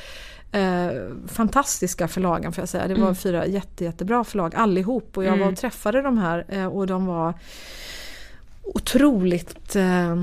[0.52, 0.90] eh,
[1.28, 2.88] fantastiska förlagen får jag säga.
[2.88, 6.66] Det var fyra jätte, jättebra förlag allihop och jag var och träffade de här eh,
[6.66, 7.34] och de var
[8.74, 10.16] otroligt eh,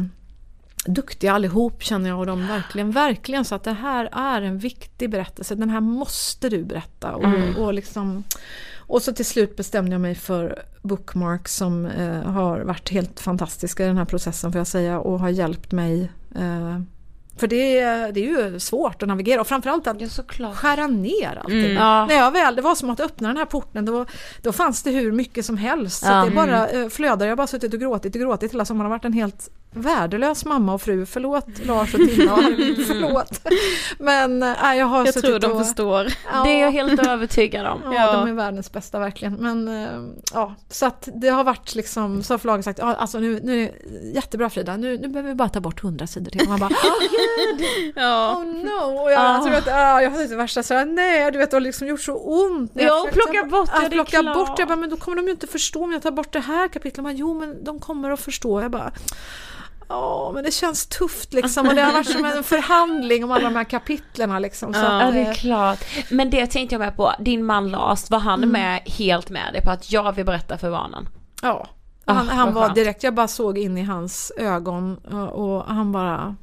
[0.86, 5.10] duktiga allihop känner jag och de verkligen, verkligen så att det här är en viktig
[5.10, 5.56] berättelse.
[5.56, 7.12] Den här måste du berätta.
[7.16, 7.26] Och,
[7.64, 8.24] och, liksom,
[8.78, 13.84] och så till slut bestämde jag mig för Bookmark som eh, har varit helt fantastiska
[13.84, 16.12] i den här processen får jag säga och har hjälpt mig.
[16.36, 16.80] Eh,
[17.38, 20.02] för det, är- det är ju svårt att navigera och framförallt att
[20.40, 21.74] Ja, skära ner allting.
[21.74, 22.06] Ja.
[22.06, 24.06] När jag väl, det var som att öppna den här porten, då,
[24.42, 26.00] då fanns det hur mycket som helst.
[26.06, 26.20] Så Ja.
[26.22, 28.86] att det bara eh, flödade, jag har bara suttit och gråtit och gråtit hela sommaren.
[28.86, 31.06] Jag har varit en helt värdelös mamma och fru.
[31.06, 33.42] Förlåt Lars och Tina och Arvid, förlåt.
[34.00, 36.08] Men äh, jag har Jag suttit tror de och, förstår.
[36.34, 37.82] Ja, Det är jag helt övertygad om.
[37.86, 38.12] Ja, Ja.
[38.12, 39.34] de är världens bästa verkligen.
[39.34, 43.20] Men eh, ja, så att det har varit liksom, så har förlaget sagt, ja, alltså
[43.20, 46.32] nu, nu är det jättebra Frida, nu, nu behöver vi bara ta bort hundra sidor
[46.32, 46.42] till.
[46.42, 46.70] Och man bara,
[47.96, 48.36] Ja.
[48.38, 49.02] Oh no!
[49.04, 49.28] Och jag, Ah.
[49.28, 51.88] alltså, vet, ah, jag hade det värsta så här, nej du vet det har liksom
[51.88, 52.72] gjort så ont.
[52.74, 54.36] Ja, försökte plocka bort att det plocka klart.
[54.36, 56.40] bort, jag bara, men då kommer de ju inte förstå om jag tar bort det
[56.40, 57.04] här kapitlet.
[57.04, 58.62] Man, jo men de kommer att förstå.
[58.62, 58.92] Jag bara,
[59.88, 61.68] ja men det känns tufft liksom.
[61.68, 64.74] Och det har varit som en förhandling om alla de här kapitlerna liksom.
[64.74, 65.02] Så Ja.
[65.02, 65.80] att, det är klart.
[66.10, 69.62] Men det tänkte jag med på, din man Lars, var han med helt med dig
[69.62, 71.08] på att jag vill berätta för barnen?
[71.42, 71.68] Ja.
[72.06, 72.76] Ah, Han, vad han var skönt.
[72.76, 74.98] direkt, jag bara såg in i hans ögon
[75.34, 76.36] och, han bara,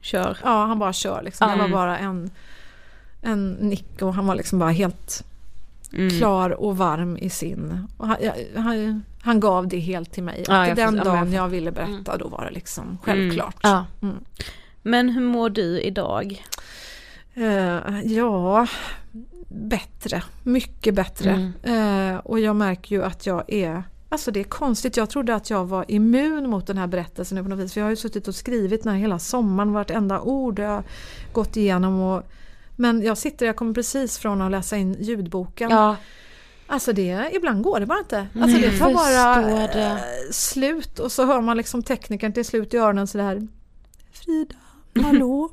[0.00, 0.38] Kör.
[0.44, 1.48] ja han bara kör liksom.
[1.50, 1.72] Det var Mm.
[1.72, 2.30] bara en,
[3.22, 5.24] en nick och han var liksom bara helt
[5.92, 6.10] Mm.
[6.10, 7.86] klar och varm i sin...
[7.98, 8.16] Han,
[8.56, 10.44] han, han gav det helt till mig.
[10.48, 13.56] Ja, den förstår- jag dagen jag ville berätta då var det liksom självklart.
[13.62, 13.86] Ja.
[14.82, 16.44] Men hur mår du idag?
[17.34, 18.66] Eh, ja,
[19.48, 20.22] bättre.
[20.42, 21.52] Mycket bättre.
[21.62, 23.82] Eh, och jag märker ju att jag är...
[24.08, 24.96] Alltså det är konstigt.
[24.96, 27.72] Jag trodde att jag var immun mot den här berättelsen på något vis.
[27.72, 29.72] För jag har ju suttit och skrivit den här hela sommaren.
[29.72, 30.82] Vartenda ord jag har
[31.32, 32.00] gått igenom.
[32.00, 32.22] Och,
[32.76, 35.70] men jag sitter, jag kommer precis från att läsa in ljudboken.
[35.70, 35.96] Ja,
[36.66, 38.26] Alltså det, ibland går det bara inte.
[38.40, 39.62] Alltså det tar bara
[39.92, 39.96] eh,
[40.30, 43.48] slut och så hör man liksom teknikern till slut i öronen sådär
[44.12, 44.54] Frida,
[45.06, 45.50] hallå,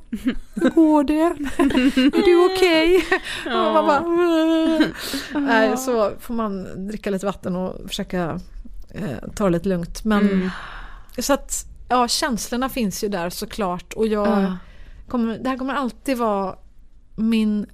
[0.54, 1.20] hur går det?
[1.22, 3.04] Är du okej?
[3.46, 4.82] Och man bara "Åh."
[5.40, 8.40] Nej, så får man dricka lite vatten och försöka
[8.90, 10.04] eh, ta det lite lugnt.
[10.04, 10.50] Men
[11.18, 14.56] så att ja, känslorna finns ju där såklart och jag Ja.
[15.08, 16.56] kommer, det här kommer alltid vara
[17.16, 17.66] min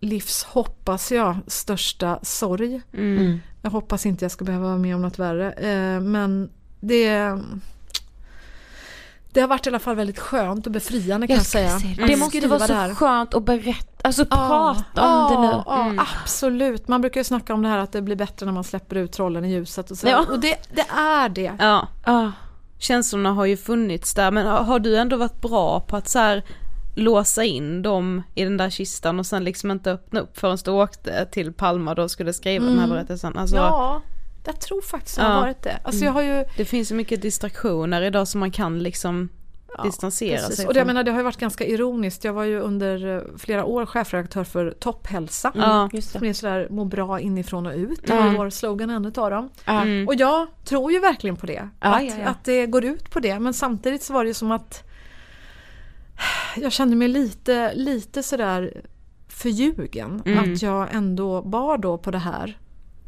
[0.00, 2.80] livs, hoppas jag, största sorg.
[2.94, 3.40] Mm.
[3.62, 5.52] Jag hoppas inte jag ska behöva vara med om något värre.
[5.52, 7.38] Eh, men det,
[9.32, 11.78] det har varit i alla fall väldigt skönt och befriande kan jag, jag säga.
[11.96, 12.02] det.
[12.02, 14.36] att Det måste vara så det skönt att berätta, alltså Ja,
[14.94, 15.62] prata om det nu.
[15.66, 16.88] Ja, ja, absolut.
[16.88, 19.12] Man brukar ju snacka om det här att det blir bättre när man släpper ut
[19.12, 20.08] trollen i ljuset och så.
[20.08, 20.24] Ja.
[20.30, 21.52] Och det, det är det.
[21.58, 22.32] Ja, Ja.
[22.78, 26.18] känslorna har ju funnits där men har har du ändå varit bra på att så
[26.18, 26.42] här
[26.94, 30.70] låsa in dem i den där kistan och sen liksom inte öppna upp förrän du
[30.70, 33.36] åkte till Palma och då skulle skriva den här berättelsen.
[33.36, 34.02] Alltså, Ja,
[34.44, 35.40] jag tror faktiskt det har Ja.
[35.40, 35.78] varit det.
[35.84, 39.28] Alltså jag har ju Det finns så mycket distraktioner idag som man kan liksom
[39.84, 40.56] distansera Precis.
[40.56, 40.94] sig Och det, jag från.
[40.94, 42.24] menar, det har ju varit ganska ironiskt.
[42.24, 45.52] Jag var ju under eh, flera år chefredaktör för Topphälsa.
[45.54, 45.88] Ja.
[45.92, 46.28] Just Som det.
[46.28, 48.00] är sådär må bra inifrån och ut.
[48.06, 48.34] Det var Mm.
[48.34, 49.48] vår slogan en utav dem.
[49.64, 49.82] Ja.
[49.82, 50.08] Mm.
[50.08, 51.68] Och jag tror ju verkligen på det.
[51.80, 52.28] Ja, att, ja, ja.
[52.28, 53.38] att det går ut på det.
[53.38, 54.84] Men samtidigt så var det ju som att
[56.56, 58.82] jag kände mig lite, lite sådär
[59.28, 60.22] förljugen.
[60.24, 60.38] Mm.
[60.38, 62.58] Att jag ändå bar då på det här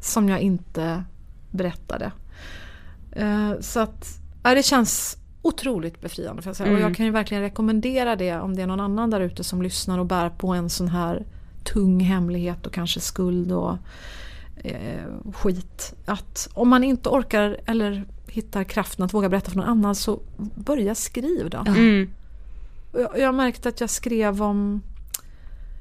[0.00, 1.04] som jag inte
[1.50, 2.12] berättade.
[3.12, 4.06] Eh, så att
[4.42, 6.42] ja, det känns otroligt befriande.
[6.42, 6.68] För jag säga.
[6.68, 6.82] Mm.
[6.82, 9.62] Och jag kan ju verkligen rekommendera det om det är någon annan där ute som
[9.62, 11.26] lyssnar och bär på en sån här
[11.64, 13.76] tung hemlighet och kanske skuld och
[14.56, 15.94] eh, skit.
[16.04, 20.20] Att om man inte orkar eller hittar kraften att våga berätta för någon annan så
[20.54, 21.64] börja skriv då.
[21.66, 22.10] Mm.
[22.94, 24.82] Och Jag, jag har märkt att jag skrev om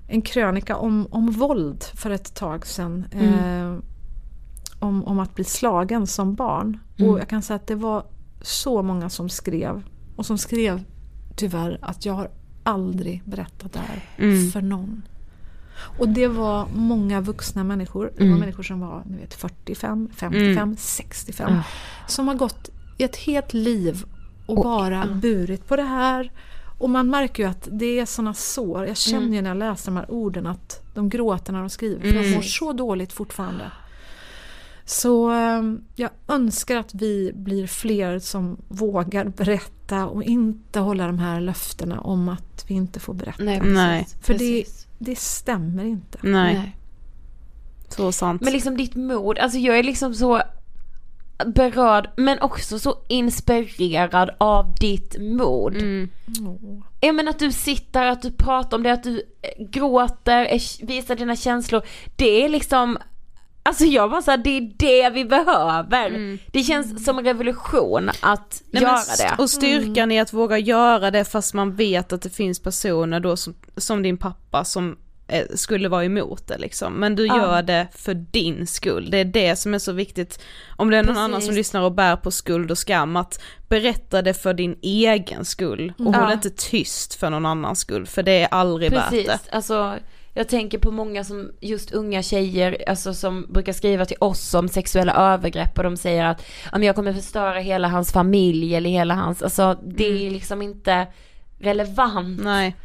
[0.08, 3.06] en krönika om, om våld för ett tag sedan.
[3.12, 3.78] Eh,
[4.80, 6.80] om, om att bli slagen som barn.
[7.00, 8.06] Och jag kan säga att det var
[8.42, 9.84] så många som skrev.
[10.16, 10.84] Och som skrev
[11.36, 12.30] tyvärr att jag har
[12.64, 14.52] aldrig berättat det här Mm.
[14.52, 15.02] för någon.
[16.00, 18.12] Och det var många vuxna människor.
[18.18, 21.60] Det var människor som var ni vet, 45, 55, 65.
[22.08, 24.04] Som har gått i ett helt liv
[24.46, 26.32] och, bara burit på det här.
[26.84, 28.86] Och man märker ju att det är såna sår.
[28.86, 32.12] Jag känner ju när jag läser de här orden att de gråter när de skriver.
[32.12, 33.72] För de mår så dåligt fortfarande.
[34.86, 35.62] Så eh,
[35.96, 42.00] jag önskar att vi blir fler som vågar berätta och inte hålla de här löftena
[42.00, 43.44] om att vi inte får berätta.
[43.44, 44.08] Nej, Nej.
[44.22, 44.66] För det,
[44.98, 46.18] det stämmer inte.
[46.22, 46.78] Nej, Nej.
[47.90, 48.42] så sant.
[48.42, 50.42] Men liksom ditt mod, alltså jag är liksom så
[51.46, 55.76] berörd men också så inspirerad av ditt mod.
[55.76, 56.10] Mm.
[56.48, 56.84] Åh.
[57.00, 61.16] Jag menar att du sitter, att du pratar om det, att du eh, gråter, visar
[61.16, 61.82] dina känslor.
[62.16, 62.98] Det är liksom,
[63.64, 66.38] alltså jag bara såhär, det är det vi behöver.
[66.52, 69.44] Det känns som en revolution att Nej, göra det.
[69.44, 73.38] Och styrkan i att våga göra det fast man vet att det finns personer då
[73.38, 74.98] som, som din pappa som
[75.56, 76.94] skulle vara emot det liksom.
[76.94, 77.38] Men du Ja.
[77.38, 79.12] gör det för din skull.
[79.12, 80.40] Det är det som är så viktigt.
[80.76, 81.20] Om det är någon Precis.
[81.24, 85.46] annan som lyssnar och bär på skuld och skam att berätta det för din egen
[85.46, 85.94] skull.
[85.98, 86.34] Och håll Ja.
[86.34, 89.40] inte tyst för någon annans skull för det är aldrig värt Precis, det.
[89.52, 89.96] alltså
[90.36, 94.68] jag tänker på många som, just unga tjejer, alltså som brukar skriva till oss om
[94.70, 96.42] sexuella övergrepp och de säger att
[96.84, 101.08] jag kommer förstöra hela hans familj eller hela hans, alltså det är liksom inte
[101.60, 102.40] relevant.
[102.44, 102.76] Nej.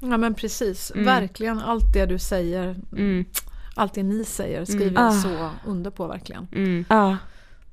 [0.00, 3.24] Ja men precis, verkligen allt det du säger, Mm.
[3.74, 5.04] allt det ni säger skriver Ah.
[5.04, 6.48] jag så under på verkligen.
[6.52, 6.84] Mm.
[6.88, 7.16] Ja,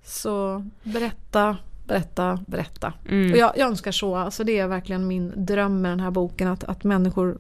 [0.04, 1.58] Så berätta,
[1.88, 2.94] berätta, berätta.
[3.10, 3.32] Mm.
[3.32, 6.48] Och jag, jag önskar så, alltså det är verkligen min dröm med den här boken
[6.48, 7.38] att, att människor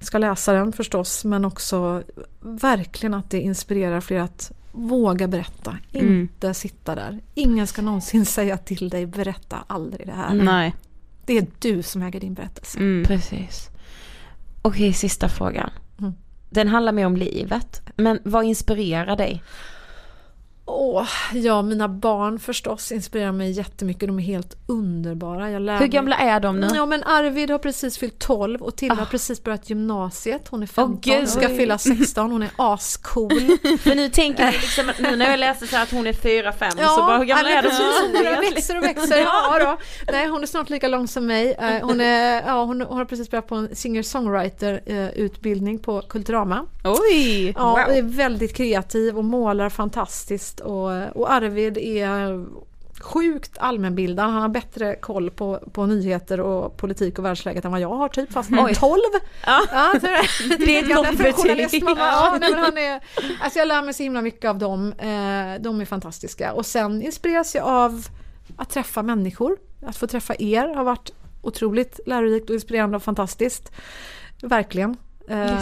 [0.00, 2.02] ska läsa den förstås men också
[2.40, 6.20] verkligen att det inspirerar fler att våga berätta, Mm.
[6.20, 7.20] inte sitta där.
[7.34, 10.34] Ingen ska någonsin säga till dig berätta aldrig det här.
[10.34, 10.74] Nej.
[11.26, 12.78] Det är du som äger din berättelse.
[12.78, 13.04] Mm.
[13.04, 13.70] precis.
[14.62, 15.70] Okej, sista frågan.
[15.98, 16.12] Mm.
[16.50, 19.42] Den handlar mer om livet, men vad inspirerar dig?
[20.68, 24.08] Åh, ja, mina barn förstås inspirerar mig jättemycket.
[24.08, 25.50] De är helt underbara.
[25.50, 26.68] Jag lär Hur mig- gamla är de nu?
[26.74, 30.48] Ja men Arvid har precis fyllt 12 och Tilda har precis börjat gymnasiet.
[30.48, 31.28] Hon är 15, gud.
[31.28, 31.56] ska Oj.
[31.56, 32.30] fylla 16.
[32.32, 33.30] Hon är ascool.
[33.80, 36.76] För nu tänker jag liksom, nu när jag läser så att hon är 4-5 så
[37.02, 37.68] bara hur gamla är de?
[37.68, 39.16] men precis, hon bara växer och växer.
[39.18, 39.78] Ja, då.
[40.12, 41.52] Nej, hon är snart lika lång som mig.
[41.52, 46.66] Eh, Hon, är, ja, hon, har precis börjat på en singer-songwriter-utbildning på Kulturama.
[46.84, 47.52] Oj!
[47.56, 47.78] Ja, Wow.
[47.86, 50.55] och är väldigt kreativ och målar fantastiskt.
[50.60, 52.46] Och, och Arvid är
[53.00, 54.30] sjukt allmänbildad.
[54.30, 58.08] Han har bättre koll på, på nyheter och politik och världsläget än vad jag har
[58.08, 58.32] typ.
[58.32, 58.98] Fast han är 12.
[59.46, 59.62] Ja.
[59.72, 60.06] Ja, så
[60.48, 61.84] det, Det är ett gamla gott för journalist, betyg.
[61.84, 62.00] mamma.
[62.00, 63.00] Ja, nej, men han är,
[63.40, 64.92] alltså jag lär mig så himla mycket av dem.
[64.92, 66.52] Eh, de är fantastiska.
[66.52, 68.06] Och sen inspireras jag av
[68.56, 69.56] att träffa människor.
[69.86, 71.10] Att få träffa er har varit
[71.42, 73.72] otroligt lärorikt och inspirerande och fantastiskt.
[74.42, 74.96] Verkligen.
[75.28, 75.60] Eh,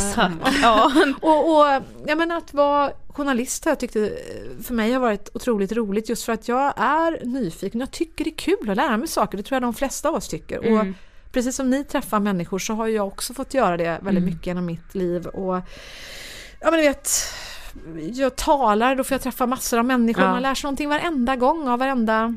[0.63, 0.93] Ja.
[1.21, 5.29] och, och jag menar att vara journalist har jag tyckte eh, för mig har varit
[5.35, 7.81] otroligt roligt just för att jag är nyfiken.
[7.81, 9.37] Jag tycker det är kul att lära mig saker.
[9.39, 10.59] Det tror jag de flesta av oss tycker.
[10.59, 10.95] Och Mm.
[11.33, 14.67] precis som ni träffar människor så har jag också fått göra det väldigt mycket genom
[14.67, 15.27] mitt liv.
[15.27, 15.55] Och
[16.61, 17.09] ja men du vet,
[18.13, 20.25] jag talar, då får jag träffa massor av människor.
[20.25, 20.31] Ja.
[20.31, 22.37] Man lär sig någonting varenda gång av varenda,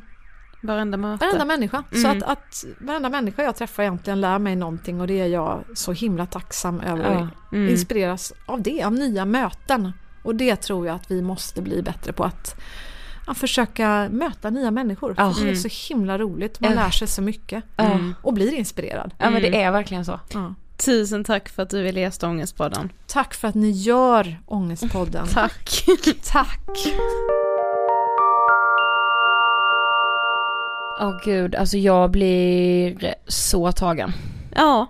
[0.62, 1.26] Varenda möte.
[1.26, 1.84] varenda människa.
[1.92, 2.18] Så Mm.
[2.18, 5.92] att, att varenda människa jag träffar egentligen lär mig någonting och det är jag så
[5.92, 7.14] himla tacksam över.
[7.14, 7.58] Ja.
[7.58, 7.70] Mm.
[7.70, 9.92] Inspireras av det, av nya möten.
[10.24, 12.56] Och det tror jag att vi måste bli bättre på att
[13.28, 15.14] ja, försöka möta nya människor.
[15.14, 17.64] För det är så himla roligt, man lär sig så mycket.
[17.76, 18.00] Ja.
[18.22, 19.14] Och blir inspirerad.
[19.18, 20.20] Ja men det är verkligen så.
[20.34, 20.54] Ja.
[20.78, 22.90] Tusen tack för att du ville gästa Ångestpodden.
[23.08, 25.28] Tack för att ni gör Ångestpodden.
[25.28, 25.86] Tack.
[26.24, 26.70] Tack!
[31.00, 34.14] Åh gud, alltså jag blir så tagen.
[34.56, 34.88] Ja,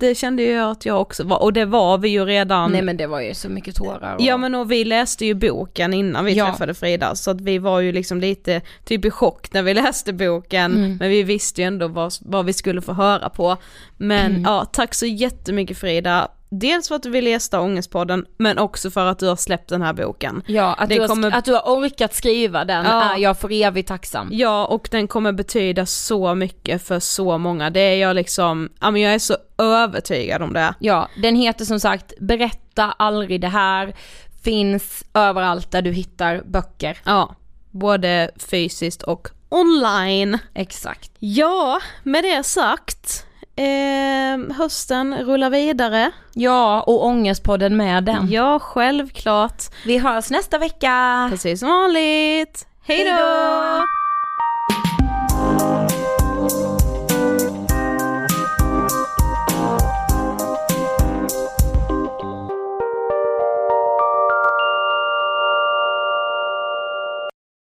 [0.00, 2.72] det kände jag att jag också var, och det var vi ju redan.
[2.72, 4.14] Nej men det var ju så mycket tårar.
[4.14, 4.20] Och...
[4.22, 6.46] Ja men och vi läste ju boken innan vi Ja.
[6.46, 10.12] träffade Frida så att vi var ju liksom lite typ i chock när vi läste
[10.12, 10.96] boken Mm.
[11.00, 13.56] men vi visste ju ändå vad, vad vi skulle få höra på.
[13.96, 14.42] Men Mm.
[14.42, 16.28] ja, tack så jättemycket Frida.
[16.50, 19.82] Dels för att du vill gästa Ångestpodden, men också för att du har släppt den
[19.82, 20.42] här boken.
[20.46, 23.14] Ja, att, Det du har, kommer- att du har orkat skriva den Ja.
[23.14, 24.28] är jag för evigt tacksam.
[24.32, 27.70] Ja, och den kommer betyda så mycket för så många.
[27.70, 30.74] Det är jag liksom, ja men jag är så övertygad om det.
[30.78, 33.94] Ja, den heter som sagt Berätta aldrig det här,
[34.42, 36.98] finns överallt där du hittar böcker.
[37.04, 37.34] Ja,
[37.70, 40.38] både fysiskt och online.
[40.54, 41.10] Exakt.
[41.18, 46.10] Ja, med det sagt, eh, hösten rullar vidare.
[46.34, 48.28] Ja, och Ångestpodden med den.
[48.30, 49.62] Ja, självklart.
[49.86, 51.26] Vi hörs nästa vecka.
[51.30, 52.66] Precis som vanligt.
[52.82, 53.80] Hej då!